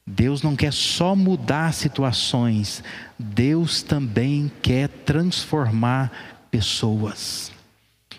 Deus 0.07 0.43
não 0.43 0.57
quer 0.57 0.73
só 0.73 1.15
mudar 1.15 1.73
situações, 1.73 2.83
Deus 3.19 3.83
também 3.83 4.51
quer 4.61 4.89
transformar 4.89 6.11
pessoas. 6.51 7.53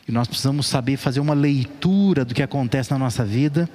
E 0.08 0.12
nós 0.12 0.28
precisamos 0.28 0.68
saber 0.68 0.98
fazer 0.98 1.20
uma 1.20 1.34
leitura 1.34 2.24
do 2.24 2.34
que 2.34 2.44
acontece 2.44 2.92
na 2.92 2.98
nossa 2.98 3.26
vida, 3.26 3.70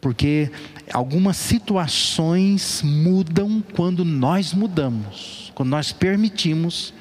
porque 0.00 0.50
algumas 0.92 1.36
situações 1.36 2.82
mudam 2.82 3.62
quando 3.74 4.04
nós 4.04 4.52
mudamos, 4.52 5.52
quando 5.54 5.68
nós 5.68 5.92
permitimos 5.92 6.94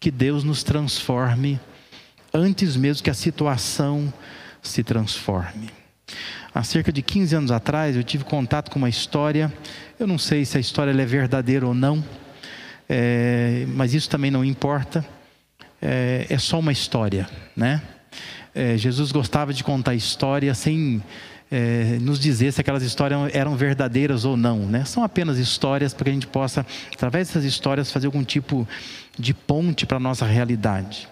que 0.00 0.10
Deus 0.10 0.44
nos 0.44 0.62
transforme 0.62 1.60
antes 2.36 2.76
mesmo 2.76 3.02
que 3.02 3.10
a 3.10 3.14
situação 3.14 4.12
se 4.62 4.82
transforme. 4.82 5.70
Há 6.54 6.62
cerca 6.62 6.92
de 6.92 7.02
15 7.02 7.36
anos 7.36 7.50
atrás, 7.50 7.96
eu 7.96 8.04
tive 8.04 8.24
contato 8.24 8.70
com 8.70 8.78
uma 8.78 8.88
história. 8.88 9.52
Eu 9.98 10.06
não 10.06 10.18
sei 10.18 10.44
se 10.44 10.56
a 10.56 10.60
história 10.60 10.90
é 10.90 11.06
verdadeira 11.06 11.66
ou 11.66 11.74
não, 11.74 12.04
é, 12.88 13.66
mas 13.68 13.94
isso 13.94 14.08
também 14.08 14.30
não 14.30 14.44
importa. 14.44 15.04
É, 15.80 16.26
é 16.30 16.38
só 16.38 16.58
uma 16.58 16.72
história, 16.72 17.28
né? 17.54 17.82
É, 18.54 18.76
Jesus 18.78 19.12
gostava 19.12 19.52
de 19.52 19.62
contar 19.62 19.94
história 19.94 20.54
sem 20.54 21.02
é, 21.50 21.98
nos 22.00 22.18
dizer 22.18 22.52
se 22.52 22.60
aquelas 22.60 22.82
histórias 22.82 23.34
eram 23.34 23.56
verdadeiras 23.56 24.24
ou 24.24 24.36
não, 24.36 24.60
né? 24.60 24.84
São 24.84 25.02
apenas 25.02 25.38
histórias 25.38 25.94
para 25.94 26.04
que 26.04 26.10
a 26.10 26.12
gente 26.12 26.26
possa, 26.26 26.66
através 26.92 27.28
dessas 27.28 27.44
histórias, 27.44 27.90
fazer 27.90 28.06
algum 28.06 28.24
tipo 28.24 28.66
de 29.18 29.32
ponte 29.32 29.86
para 29.86 29.96
a 29.96 30.00
nossa 30.00 30.26
realidade. 30.26 31.08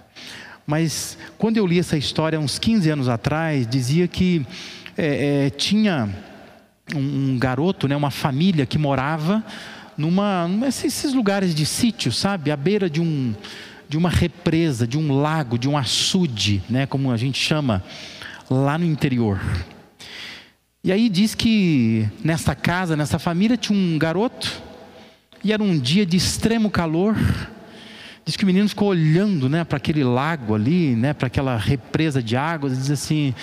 Mas 0.66 1.18
quando 1.38 1.57
eu 1.57 1.66
li 1.66 1.79
essa 1.79 1.97
história 1.97 2.40
uns 2.40 2.59
15 2.59 2.90
anos 2.90 3.09
atrás, 3.09 3.66
dizia 3.66 4.09
que 4.09 4.47
é, 4.97 5.47
é, 5.47 5.51
tinha 5.51 6.09
um, 6.94 7.33
um, 7.33 7.38
garoto, 7.38 7.87
né, 7.87 7.97
uma 7.97 8.11
família 8.11 8.66
que 8.66 8.79
morava 8.79 9.44
numa, 9.97 10.49
nesses 10.49 11.12
lugares 11.12 11.55
de 11.55 11.66
sítio, 11.66 12.11
sabe, 12.11 12.51
à 12.51 12.57
beira 12.57 12.88
de 12.88 13.01
um 13.01 13.35
de 13.87 13.99
uma 13.99 14.09
represa, 14.09 14.87
de 14.87 14.97
um 14.97 15.12
lago, 15.20 15.59
de 15.59 15.68
um 15.68 15.77
açude, 15.77 16.62
né, 16.68 16.87
como 16.87 17.12
a 17.12 17.16
gente 17.18 17.38
chama 17.38 17.85
lá 18.51 18.79
no 18.79 18.85
interior. 18.85 19.38
E 20.85 20.92
aí 20.92 21.09
diz 21.09 21.35
que 21.35 22.07
nessa 22.23 22.55
casa, 22.55 22.94
nessa 22.94 23.18
família 23.18 23.57
tinha 23.57 23.77
um 23.77 23.99
garoto 23.99 24.62
e 25.42 25.53
era 25.53 25.62
um 25.62 25.79
dia 25.79 26.05
de 26.05 26.16
extremo 26.16 26.70
calor 26.70 27.16
Diz 28.25 28.37
que 28.37 28.44
o 28.44 28.47
menino 28.47 28.66
ficou 28.66 28.88
olhando 28.88 29.51
né, 29.51 29.64
para 29.64 29.77
aquele 29.77 30.03
lago 30.03 30.55
ali, 30.55 30.97
né, 30.97 31.12
para 31.12 31.27
aquela 31.27 31.59
represa 31.59 32.23
de 32.23 32.37
água, 32.37 32.70
e 32.70 32.75
diz 32.75 32.90
assim: 32.90 33.35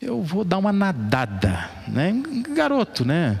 Eu 0.00 0.22
vou 0.22 0.44
dar 0.44 0.58
uma 0.58 0.72
nadada. 0.72 1.68
Né? 1.88 2.22
Garoto, 2.54 3.04
né? 3.04 3.40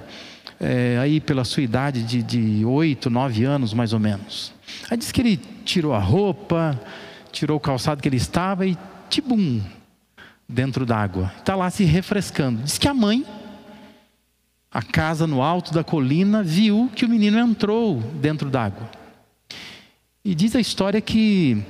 É, 0.60 0.98
aí 1.00 1.20
pela 1.20 1.44
sua 1.44 1.62
idade 1.62 2.02
de 2.22 2.64
oito, 2.64 3.08
nove 3.08 3.44
anos 3.44 3.72
mais 3.72 3.92
ou 3.92 4.00
menos. 4.00 4.52
Aí 4.90 4.96
diz 4.96 5.12
que 5.12 5.20
ele 5.20 5.36
tirou 5.64 5.92
a 5.92 5.98
roupa, 5.98 6.80
tirou 7.30 7.56
o 7.56 7.60
calçado 7.60 8.02
que 8.02 8.08
ele 8.08 8.16
estava 8.16 8.66
e 8.66 8.76
tibum 9.08 9.60
dentro 10.48 10.84
d'água. 10.84 11.32
Está 11.38 11.54
lá 11.54 11.70
se 11.70 11.84
refrescando. 11.84 12.62
Diz 12.62 12.78
que 12.78 12.88
a 12.88 12.94
mãe, 12.94 13.24
a 14.70 14.82
casa 14.82 15.26
no 15.26 15.42
alto 15.42 15.72
da 15.72 15.84
colina, 15.84 16.42
viu 16.42 16.90
que 16.94 17.04
o 17.04 17.08
menino 17.08 17.38
entrou 17.38 18.00
dentro 18.00 18.50
d'água. 18.50 18.90
E 20.24 20.34
diz 20.34 20.56
a 20.56 20.60
história 20.60 21.00
que 21.00 21.62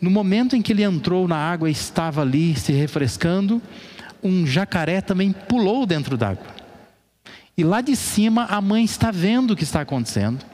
no 0.00 0.10
momento 0.10 0.54
em 0.54 0.62
que 0.62 0.72
ele 0.72 0.82
entrou 0.82 1.26
na 1.26 1.36
água 1.36 1.68
e 1.68 1.72
estava 1.72 2.22
ali 2.22 2.54
se 2.54 2.72
refrescando, 2.72 3.60
um 4.22 4.46
jacaré 4.46 5.00
também 5.00 5.32
pulou 5.32 5.86
dentro 5.86 6.16
d'água. 6.16 6.46
E 7.56 7.64
lá 7.64 7.80
de 7.80 7.96
cima 7.96 8.44
a 8.44 8.60
mãe 8.60 8.84
está 8.84 9.10
vendo 9.10 9.52
o 9.52 9.56
que 9.56 9.64
está 9.64 9.80
acontecendo 9.80 10.44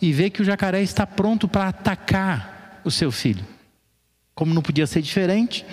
e 0.00 0.12
vê 0.12 0.28
que 0.28 0.42
o 0.42 0.44
jacaré 0.44 0.82
está 0.82 1.06
pronto 1.06 1.48
para 1.48 1.68
atacar 1.68 2.80
o 2.84 2.90
seu 2.90 3.10
filho. 3.10 3.44
Como 4.34 4.52
não 4.52 4.62
podia 4.62 4.86
ser 4.86 5.00
diferente, 5.00 5.64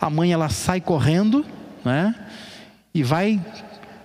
a 0.00 0.08
mãe 0.08 0.32
ela 0.32 0.48
sai 0.48 0.80
correndo, 0.80 1.44
né? 1.84 2.14
E 2.94 3.02
vai 3.02 3.44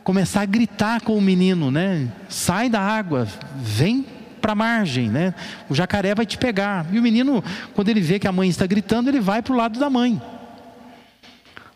começar 0.04 0.42
a 0.42 0.46
gritar 0.46 1.02
com 1.02 1.16
o 1.16 1.22
menino, 1.22 1.70
né? 1.70 2.12
Sai 2.28 2.70
da 2.70 2.82
água, 2.82 3.28
vem 3.58 4.04
para 4.42 4.54
a 4.54 4.56
margem, 4.56 5.10
né? 5.10 5.36
O 5.70 5.76
jacaré 5.76 6.16
vai 6.16 6.26
te 6.26 6.38
pegar. 6.38 6.88
E 6.92 6.98
o 6.98 7.02
menino, 7.02 7.44
quando 7.76 7.90
ele 7.90 8.02
vê 8.02 8.18
que 8.18 8.28
a 8.28 8.32
mãe 8.32 8.50
está 8.50 8.66
gritando, 8.66 9.10
ele 9.10 9.20
vai 9.20 9.44
para 9.44 9.54
o 9.54 9.56
lado 9.56 9.80
da 9.80 9.90
mãe. 9.90 10.20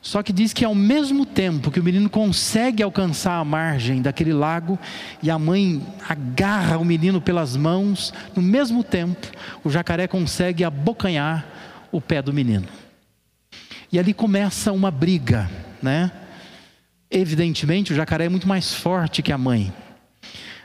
Só 0.02 0.22
que 0.22 0.34
diz 0.34 0.52
que 0.52 0.66
ao 0.66 0.76
mesmo 0.76 1.26
tempo 1.26 1.72
que 1.72 1.80
o 1.80 1.84
menino 1.84 2.10
consegue 2.10 2.84
alcançar 2.84 3.38
a 3.38 3.46
margem 3.46 4.02
daquele 4.02 4.34
lago 4.34 4.78
e 5.22 5.30
a 5.30 5.40
mãe 5.40 5.82
agarra 6.10 6.78
o 6.78 6.84
menino 6.84 7.22
pelas 7.22 7.56
mãos, 7.56 8.14
no 8.36 8.42
mesmo 8.42 8.84
tempo 8.84 9.28
o 9.64 9.70
jacaré 9.70 10.06
consegue 10.06 10.64
abocanhar 10.64 11.46
o 11.94 12.02
pé 12.02 12.22
do 12.22 12.34
menino. 12.34 12.68
E 13.92 14.00
ali 14.00 14.14
começa 14.14 14.72
uma 14.72 14.90
briga, 14.90 15.50
né? 15.82 16.12
Evidentemente 17.10 17.94
o 17.94 17.96
jacaré 17.96 18.26
é 18.26 18.30
muito 18.30 18.48
mais 18.48 18.74
forte 18.74 19.22
que 19.22 19.32
a 19.32 19.38
mãe. 19.38 19.72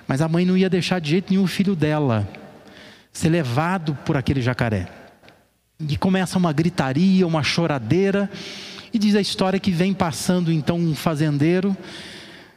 Mas 0.07 0.23
a 0.23 0.29
mãe 0.29 0.47
não 0.47 0.57
ia 0.57 0.71
deixar 0.71 0.99
de 0.99 1.11
jeito 1.11 1.31
nenhum 1.31 1.45
o 1.45 1.47
filho 1.47 1.77
dela 1.77 2.27
ser 3.13 3.29
levado 3.29 3.95
por 4.05 4.17
aquele 4.17 4.41
jacaré. 4.41 4.89
E 5.87 5.97
começa 5.99 6.39
uma 6.39 6.53
gritaria, 6.53 7.27
uma 7.27 7.43
choradeira. 7.43 8.31
E 8.93 8.99
diz 8.99 9.15
a 9.15 9.21
história 9.21 9.61
que 9.61 9.71
vem 9.71 9.93
passando 9.93 10.51
então 10.51 10.79
um 10.79 10.95
fazendeiro. 10.95 11.77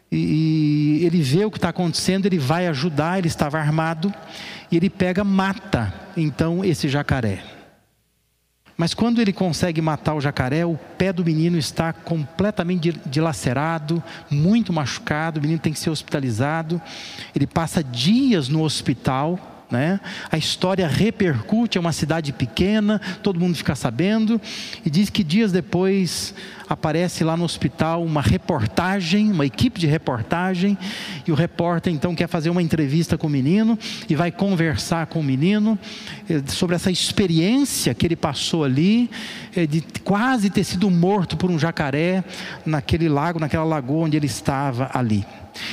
E 0.09 1.01
ele 1.03 1.21
vê 1.21 1.43
o 1.43 1.51
que 1.51 1.57
está 1.57 1.69
acontecendo, 1.69 2.25
ele 2.25 2.37
vai 2.37 2.67
ajudar, 2.67 3.17
ele 3.17 3.27
estava 3.27 3.59
armado. 3.59 4.13
e 4.71 4.77
ele 4.77 4.89
pega, 4.89 5.23
mata 5.23 5.93
então 6.15 6.63
esse 6.63 6.87
jacaré. 6.87 7.60
Mas 8.81 8.95
quando 8.95 9.21
ele 9.21 9.31
consegue 9.31 9.79
matar 9.79 10.15
o 10.15 10.19
jacaré, 10.19 10.65
o 10.65 10.75
pé 10.97 11.13
do 11.13 11.23
menino 11.23 11.55
está 11.55 11.93
completamente 11.93 12.99
dilacerado, 13.05 14.01
muito 14.27 14.73
machucado, 14.73 15.37
o 15.37 15.41
menino 15.43 15.59
tem 15.59 15.71
que 15.71 15.77
ser 15.77 15.91
hospitalizado. 15.91 16.81
Ele 17.35 17.45
passa 17.45 17.83
dias 17.83 18.49
no 18.49 18.63
hospital 18.63 19.37
né? 19.71 19.99
A 20.29 20.37
história 20.37 20.87
repercute, 20.87 21.77
é 21.77 21.81
uma 21.81 21.93
cidade 21.93 22.33
pequena, 22.33 22.99
todo 23.23 23.39
mundo 23.39 23.55
fica 23.55 23.73
sabendo, 23.73 24.39
e 24.85 24.89
diz 24.89 25.09
que 25.09 25.23
dias 25.23 25.51
depois 25.51 26.35
aparece 26.67 27.23
lá 27.23 27.35
no 27.35 27.43
hospital 27.43 28.03
uma 28.03 28.21
reportagem, 28.21 29.31
uma 29.31 29.45
equipe 29.45 29.79
de 29.79 29.87
reportagem, 29.87 30.77
e 31.27 31.31
o 31.31 31.35
repórter 31.35 31.93
então 31.93 32.15
quer 32.15 32.27
fazer 32.27 32.49
uma 32.49 32.61
entrevista 32.61 33.17
com 33.17 33.27
o 33.27 33.29
menino 33.29 33.77
e 34.09 34.15
vai 34.15 34.31
conversar 34.31 35.07
com 35.07 35.19
o 35.19 35.23
menino 35.23 35.77
eh, 36.29 36.41
sobre 36.47 36.75
essa 36.75 36.91
experiência 36.91 37.93
que 37.93 38.05
ele 38.05 38.15
passou 38.15 38.63
ali, 38.63 39.09
eh, 39.55 39.65
de 39.65 39.81
quase 40.03 40.49
ter 40.49 40.63
sido 40.63 40.89
morto 40.89 41.37
por 41.37 41.49
um 41.49 41.59
jacaré 41.59 42.23
naquele 42.65 43.09
lago, 43.09 43.39
naquela 43.39 43.63
lagoa 43.63 44.05
onde 44.05 44.17
ele 44.17 44.27
estava 44.27 44.89
ali. 44.93 45.25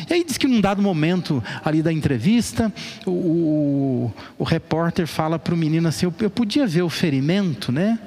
E 0.09 0.15
aí 0.15 0.25
diz 0.25 0.37
que 0.37 0.47
num 0.47 0.61
dado 0.61 0.83
momento 0.83 1.43
ali 1.65 1.83
da 1.83 1.93
entrevista, 1.93 2.73
o, 3.07 3.11
o, 3.11 4.15
o 4.39 4.45
repórter 4.45 5.07
fala 5.07 5.39
para 5.39 5.55
o 5.55 5.57
menino 5.57 5.89
assim: 5.89 6.07
eu, 6.07 6.15
eu, 6.21 6.31
podia 6.31 6.67
ver 6.67 6.83
o 6.83 6.89
ferimento, 6.89 7.71
né? 7.71 7.99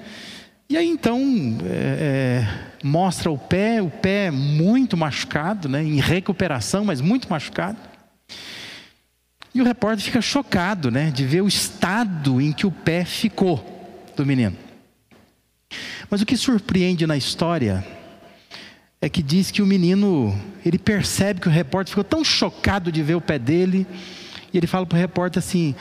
E 0.69 0.77
aí 0.77 0.87
então 0.87 1.19
é, 1.65 2.45
é, 2.45 2.83
mostra 2.83 3.29
o 3.29 3.37
pé, 3.37 3.81
o 3.81 3.89
pé 3.89 4.31
muito 4.31 4.95
machucado, 4.95 5.67
né? 5.67 5.83
Em 5.83 5.99
recuperação, 5.99 6.85
mas 6.85 7.01
muito 7.01 7.29
machucado. 7.29 7.77
E 9.53 9.61
o 9.61 9.65
repórter 9.65 10.03
fica 10.03 10.21
chocado, 10.21 10.89
né? 10.89 11.11
De 11.11 11.25
ver 11.25 11.41
o 11.41 11.47
estado 11.47 12.39
em 12.39 12.53
que 12.53 12.65
o 12.65 12.71
pé 12.71 13.03
ficou 13.03 14.07
do 14.15 14.25
menino. 14.25 14.55
Mas 16.09 16.21
o 16.21 16.25
que 16.25 16.37
surpreende 16.37 17.05
na 17.05 17.17
história 17.17 17.85
é 19.01 19.09
que 19.09 19.23
diz 19.23 19.49
que 19.49 19.63
o 19.63 19.65
menino, 19.65 20.39
ele 20.63 20.77
percebe 20.77 21.41
que 21.41 21.47
o 21.47 21.51
repórter 21.51 21.89
ficou 21.89 22.03
tão 22.03 22.23
chocado 22.23 22.91
de 22.91 23.01
ver 23.01 23.15
o 23.15 23.21
pé 23.21 23.39
dele, 23.39 23.87
e 24.53 24.57
ele 24.57 24.67
fala 24.67 24.85
para 24.85 24.95
o 24.95 24.99
repórter 24.99 25.39
assim: 25.39 25.73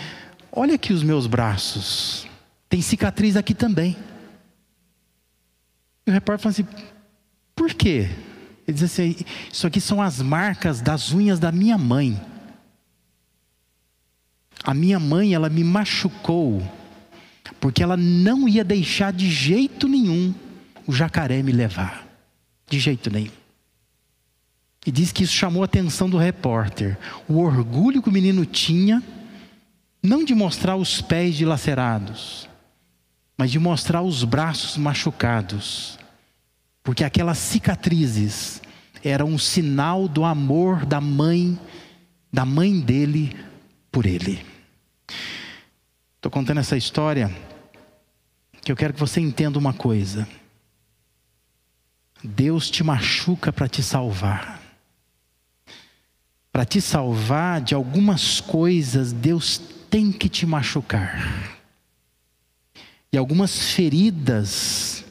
Olha 0.50 0.76
aqui 0.76 0.92
os 0.94 1.02
meus 1.02 1.26
braços, 1.26 2.26
tem 2.66 2.80
cicatriz 2.80 3.36
aqui 3.36 3.52
também. 3.52 3.94
E 6.06 6.10
o 6.10 6.14
repórter 6.14 6.42
fala 6.42 6.52
assim: 6.52 6.66
Por 7.54 7.74
quê? 7.74 8.08
Ele 8.66 8.74
diz 8.74 8.84
assim: 8.84 9.14
Isso 9.52 9.66
aqui 9.66 9.82
são 9.82 10.00
as 10.00 10.22
marcas 10.22 10.80
das 10.80 11.12
unhas 11.12 11.38
da 11.38 11.52
minha 11.52 11.76
mãe. 11.76 12.18
A 14.64 14.72
minha 14.72 14.98
mãe, 14.98 15.34
ela 15.34 15.50
me 15.50 15.64
machucou, 15.64 16.62
porque 17.60 17.82
ela 17.82 17.96
não 17.96 18.48
ia 18.48 18.64
deixar 18.64 19.12
de 19.12 19.30
jeito 19.30 19.86
nenhum 19.86 20.34
o 20.86 20.92
jacaré 20.92 21.42
me 21.42 21.52
levar. 21.52 22.09
De 22.70 22.78
jeito 22.78 23.10
nenhum. 23.10 23.32
E 24.86 24.90
diz 24.90 25.12
que 25.12 25.24
isso 25.24 25.34
chamou 25.34 25.62
a 25.62 25.66
atenção 25.66 26.08
do 26.08 26.16
repórter. 26.16 26.96
O 27.28 27.38
orgulho 27.40 28.00
que 28.00 28.08
o 28.08 28.12
menino 28.12 28.46
tinha, 28.46 29.02
não 30.02 30.24
de 30.24 30.34
mostrar 30.34 30.76
os 30.76 31.02
pés 31.02 31.34
dilacerados, 31.34 32.48
mas 33.36 33.50
de 33.50 33.58
mostrar 33.58 34.00
os 34.00 34.24
braços 34.24 34.78
machucados. 34.78 35.98
Porque 36.82 37.04
aquelas 37.04 37.38
cicatrizes 37.38 38.62
eram 39.04 39.26
um 39.26 39.38
sinal 39.38 40.08
do 40.08 40.24
amor 40.24 40.86
da 40.86 41.00
mãe, 41.00 41.58
da 42.32 42.46
mãe 42.46 42.80
dele 42.80 43.36
por 43.90 44.06
ele. 44.06 44.46
Estou 46.16 46.30
contando 46.30 46.60
essa 46.60 46.76
história 46.76 47.30
que 48.62 48.70
eu 48.70 48.76
quero 48.76 48.94
que 48.94 49.00
você 49.00 49.20
entenda 49.20 49.58
uma 49.58 49.72
coisa. 49.72 50.26
Deus 52.22 52.70
te 52.70 52.84
machuca 52.84 53.52
para 53.52 53.68
te 53.68 53.82
salvar. 53.82 54.60
Para 56.52 56.64
te 56.64 56.80
salvar 56.80 57.60
de 57.60 57.74
algumas 57.74 58.40
coisas, 58.40 59.12
Deus 59.12 59.58
tem 59.88 60.12
que 60.12 60.28
te 60.28 60.44
machucar. 60.44 61.58
E 63.12 63.16
algumas 63.16 63.72
feridas 63.72 65.04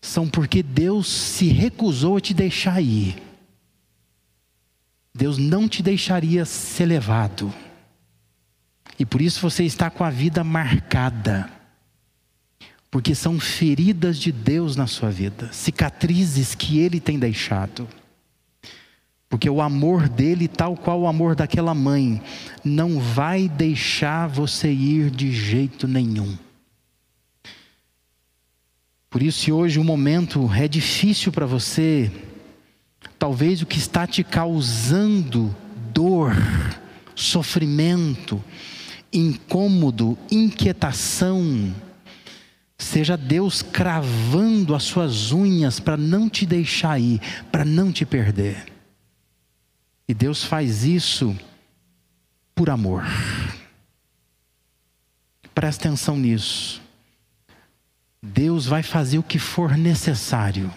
são 0.00 0.28
porque 0.28 0.62
Deus 0.62 1.08
se 1.08 1.48
recusou 1.48 2.16
a 2.16 2.20
te 2.20 2.32
deixar 2.32 2.80
ir. 2.80 3.22
Deus 5.14 5.38
não 5.38 5.68
te 5.68 5.82
deixaria 5.82 6.44
ser 6.44 6.86
levado. 6.86 7.52
E 8.98 9.04
por 9.04 9.20
isso 9.20 9.40
você 9.40 9.64
está 9.64 9.90
com 9.90 10.04
a 10.04 10.10
vida 10.10 10.42
marcada 10.42 11.50
porque 12.96 13.14
são 13.14 13.38
feridas 13.38 14.16
de 14.16 14.32
Deus 14.32 14.74
na 14.74 14.86
sua 14.86 15.10
vida, 15.10 15.50
cicatrizes 15.52 16.54
que 16.54 16.78
Ele 16.78 16.98
tem 16.98 17.18
deixado. 17.18 17.86
Porque 19.28 19.50
o 19.50 19.60
amor 19.60 20.08
dele, 20.08 20.48
tal 20.48 20.74
qual 20.74 21.02
o 21.02 21.06
amor 21.06 21.34
daquela 21.36 21.74
mãe, 21.74 22.22
não 22.64 22.98
vai 22.98 23.50
deixar 23.50 24.26
você 24.28 24.72
ir 24.72 25.10
de 25.10 25.30
jeito 25.30 25.86
nenhum. 25.86 26.38
Por 29.10 29.22
isso, 29.22 29.40
se 29.40 29.52
hoje 29.52 29.78
o 29.78 29.84
momento 29.84 30.50
é 30.54 30.66
difícil 30.66 31.30
para 31.30 31.44
você, 31.44 32.10
talvez 33.18 33.60
o 33.60 33.66
que 33.66 33.76
está 33.76 34.06
te 34.06 34.24
causando 34.24 35.54
dor, 35.92 36.34
sofrimento, 37.14 38.42
incômodo, 39.12 40.16
inquietação, 40.30 41.74
Seja 42.78 43.16
Deus 43.16 43.62
cravando 43.62 44.74
as 44.74 44.82
suas 44.82 45.32
unhas 45.32 45.80
para 45.80 45.96
não 45.96 46.28
te 46.28 46.44
deixar 46.44 47.00
ir, 47.00 47.20
para 47.50 47.64
não 47.64 47.90
te 47.90 48.04
perder. 48.04 48.72
E 50.08 50.12
Deus 50.12 50.44
faz 50.44 50.84
isso 50.84 51.36
por 52.54 52.68
amor. 52.70 53.04
Presta 55.54 55.88
atenção 55.88 56.18
nisso. 56.18 56.82
Deus 58.22 58.66
vai 58.66 58.82
fazer 58.82 59.18
o 59.18 59.22
que 59.22 59.38
for 59.38 59.76
necessário 59.76 60.72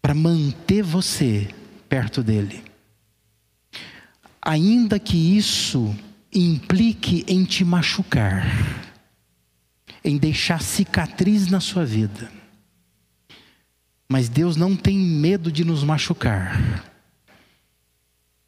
para 0.00 0.14
manter 0.14 0.82
você 0.82 1.52
perto 1.88 2.22
dele. 2.22 2.62
Ainda 4.40 4.98
que 4.98 5.36
isso 5.36 5.94
implique 6.32 7.24
em 7.26 7.44
te 7.44 7.64
machucar 7.64 8.87
em 10.04 10.16
deixar 10.16 10.62
cicatriz 10.62 11.48
na 11.48 11.60
sua 11.60 11.84
vida. 11.84 12.30
Mas 14.08 14.28
Deus 14.28 14.56
não 14.56 14.74
tem 14.74 14.98
medo 14.98 15.52
de 15.52 15.64
nos 15.64 15.84
machucar, 15.84 16.84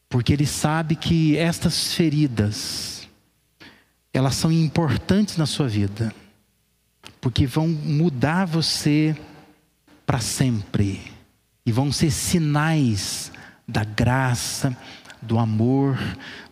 porque 0.08 0.32
Ele 0.32 0.46
sabe 0.46 0.96
que 0.96 1.36
estas 1.36 1.92
feridas, 1.94 3.08
elas 4.12 4.34
são 4.34 4.50
importantes 4.50 5.36
na 5.36 5.46
sua 5.46 5.68
vida, 5.68 6.14
porque 7.20 7.46
vão 7.46 7.68
mudar 7.68 8.46
você 8.46 9.14
para 10.06 10.20
sempre, 10.20 11.00
e 11.66 11.70
vão 11.70 11.92
ser 11.92 12.10
sinais 12.10 13.30
da 13.68 13.84
graça, 13.84 14.76
do 15.20 15.38
amor, 15.38 15.98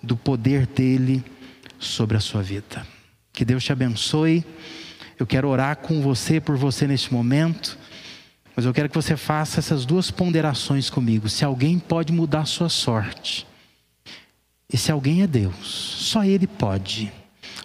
do 0.02 0.16
poder 0.16 0.66
dEle 0.66 1.24
sobre 1.78 2.16
a 2.16 2.20
sua 2.20 2.42
vida. 2.42 2.86
Que 3.32 3.44
Deus 3.44 3.64
te 3.64 3.72
abençoe. 3.72 4.44
Eu 5.18 5.26
quero 5.26 5.48
orar 5.48 5.76
com 5.76 6.00
você, 6.00 6.40
por 6.40 6.56
você 6.56 6.86
neste 6.86 7.12
momento. 7.12 7.76
Mas 8.54 8.64
eu 8.64 8.72
quero 8.72 8.88
que 8.88 8.94
você 8.94 9.16
faça 9.16 9.58
essas 9.58 9.84
duas 9.84 10.10
ponderações 10.10 10.88
comigo. 10.88 11.28
Se 11.28 11.44
alguém 11.44 11.78
pode 11.78 12.12
mudar 12.12 12.40
a 12.40 12.44
sua 12.44 12.68
sorte, 12.68 13.46
esse 14.72 14.92
alguém 14.92 15.22
é 15.22 15.26
Deus. 15.26 15.66
Só 15.66 16.24
Ele 16.24 16.46
pode. 16.46 17.12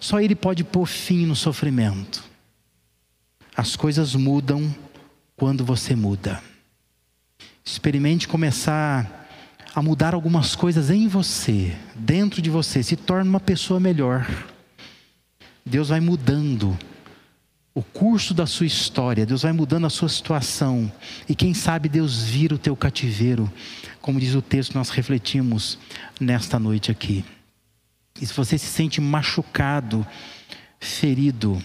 Só 0.00 0.20
Ele 0.20 0.34
pode 0.34 0.64
pôr 0.64 0.86
fim 0.86 1.26
no 1.26 1.36
sofrimento. 1.36 2.24
As 3.56 3.76
coisas 3.76 4.14
mudam 4.14 4.74
quando 5.36 5.64
você 5.64 5.94
muda. 5.94 6.42
Experimente 7.64 8.26
começar 8.26 9.28
a 9.74 9.82
mudar 9.82 10.14
algumas 10.14 10.54
coisas 10.54 10.90
em 10.90 11.08
você, 11.08 11.74
dentro 11.94 12.42
de 12.42 12.50
você. 12.50 12.82
Se 12.82 12.96
torne 12.96 13.28
uma 13.28 13.40
pessoa 13.40 13.78
melhor. 13.78 14.28
Deus 15.64 15.88
vai 15.88 16.00
mudando 16.00 16.76
o 17.74 17.82
curso 17.82 18.32
da 18.32 18.46
sua 18.46 18.66
história, 18.66 19.26
Deus 19.26 19.42
vai 19.42 19.52
mudando 19.52 19.86
a 19.86 19.90
sua 19.90 20.08
situação, 20.08 20.90
e 21.28 21.34
quem 21.34 21.52
sabe 21.52 21.88
Deus 21.88 22.22
vira 22.22 22.54
o 22.54 22.58
teu 22.58 22.76
cativeiro, 22.76 23.52
como 24.00 24.20
diz 24.20 24.34
o 24.34 24.42
texto 24.42 24.76
nós 24.76 24.90
refletimos 24.90 25.76
nesta 26.20 26.58
noite 26.58 26.92
aqui. 26.92 27.24
E 28.20 28.24
se 28.24 28.32
você 28.32 28.56
se 28.56 28.66
sente 28.66 29.00
machucado, 29.00 30.06
ferido, 30.78 31.60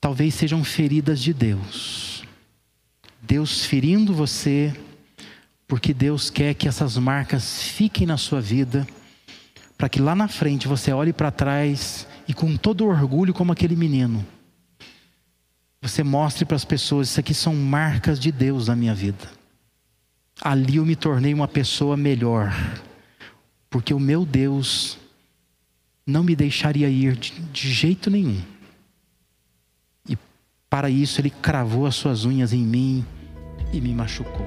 talvez 0.00 0.34
sejam 0.34 0.64
feridas 0.64 1.20
de 1.20 1.32
Deus. 1.32 2.24
Deus 3.22 3.64
ferindo 3.64 4.12
você, 4.12 4.74
porque 5.68 5.94
Deus 5.94 6.28
quer 6.28 6.54
que 6.54 6.66
essas 6.66 6.96
marcas 6.96 7.62
fiquem 7.62 8.04
na 8.04 8.16
sua 8.16 8.40
vida, 8.40 8.84
para 9.78 9.88
que 9.88 10.00
lá 10.00 10.16
na 10.16 10.26
frente 10.26 10.66
você 10.66 10.90
olhe 10.92 11.12
para 11.12 11.30
trás 11.30 12.04
e 12.26 12.34
com 12.34 12.56
todo 12.56 12.86
orgulho, 12.86 13.32
como 13.32 13.52
aquele 13.52 13.76
menino, 13.76 14.26
você 15.88 16.02
mostre 16.02 16.44
para 16.44 16.56
as 16.56 16.64
pessoas: 16.64 17.08
isso 17.08 17.20
aqui 17.20 17.34
são 17.34 17.54
marcas 17.54 18.18
de 18.18 18.32
Deus 18.32 18.68
na 18.68 18.76
minha 18.76 18.94
vida. 18.94 19.30
Ali 20.40 20.76
eu 20.76 20.86
me 20.86 20.96
tornei 20.96 21.32
uma 21.32 21.48
pessoa 21.48 21.96
melhor, 21.96 22.52
porque 23.70 23.94
o 23.94 24.00
meu 24.00 24.24
Deus 24.24 24.98
não 26.06 26.22
me 26.22 26.36
deixaria 26.36 26.88
ir 26.88 27.16
de, 27.16 27.32
de 27.32 27.72
jeito 27.72 28.10
nenhum. 28.10 28.42
E 30.08 30.16
para 30.68 30.90
isso 30.90 31.20
ele 31.20 31.30
cravou 31.30 31.86
as 31.86 31.94
suas 31.94 32.24
unhas 32.24 32.52
em 32.52 32.62
mim 32.62 33.04
e 33.72 33.80
me 33.80 33.94
machucou. 33.94 34.46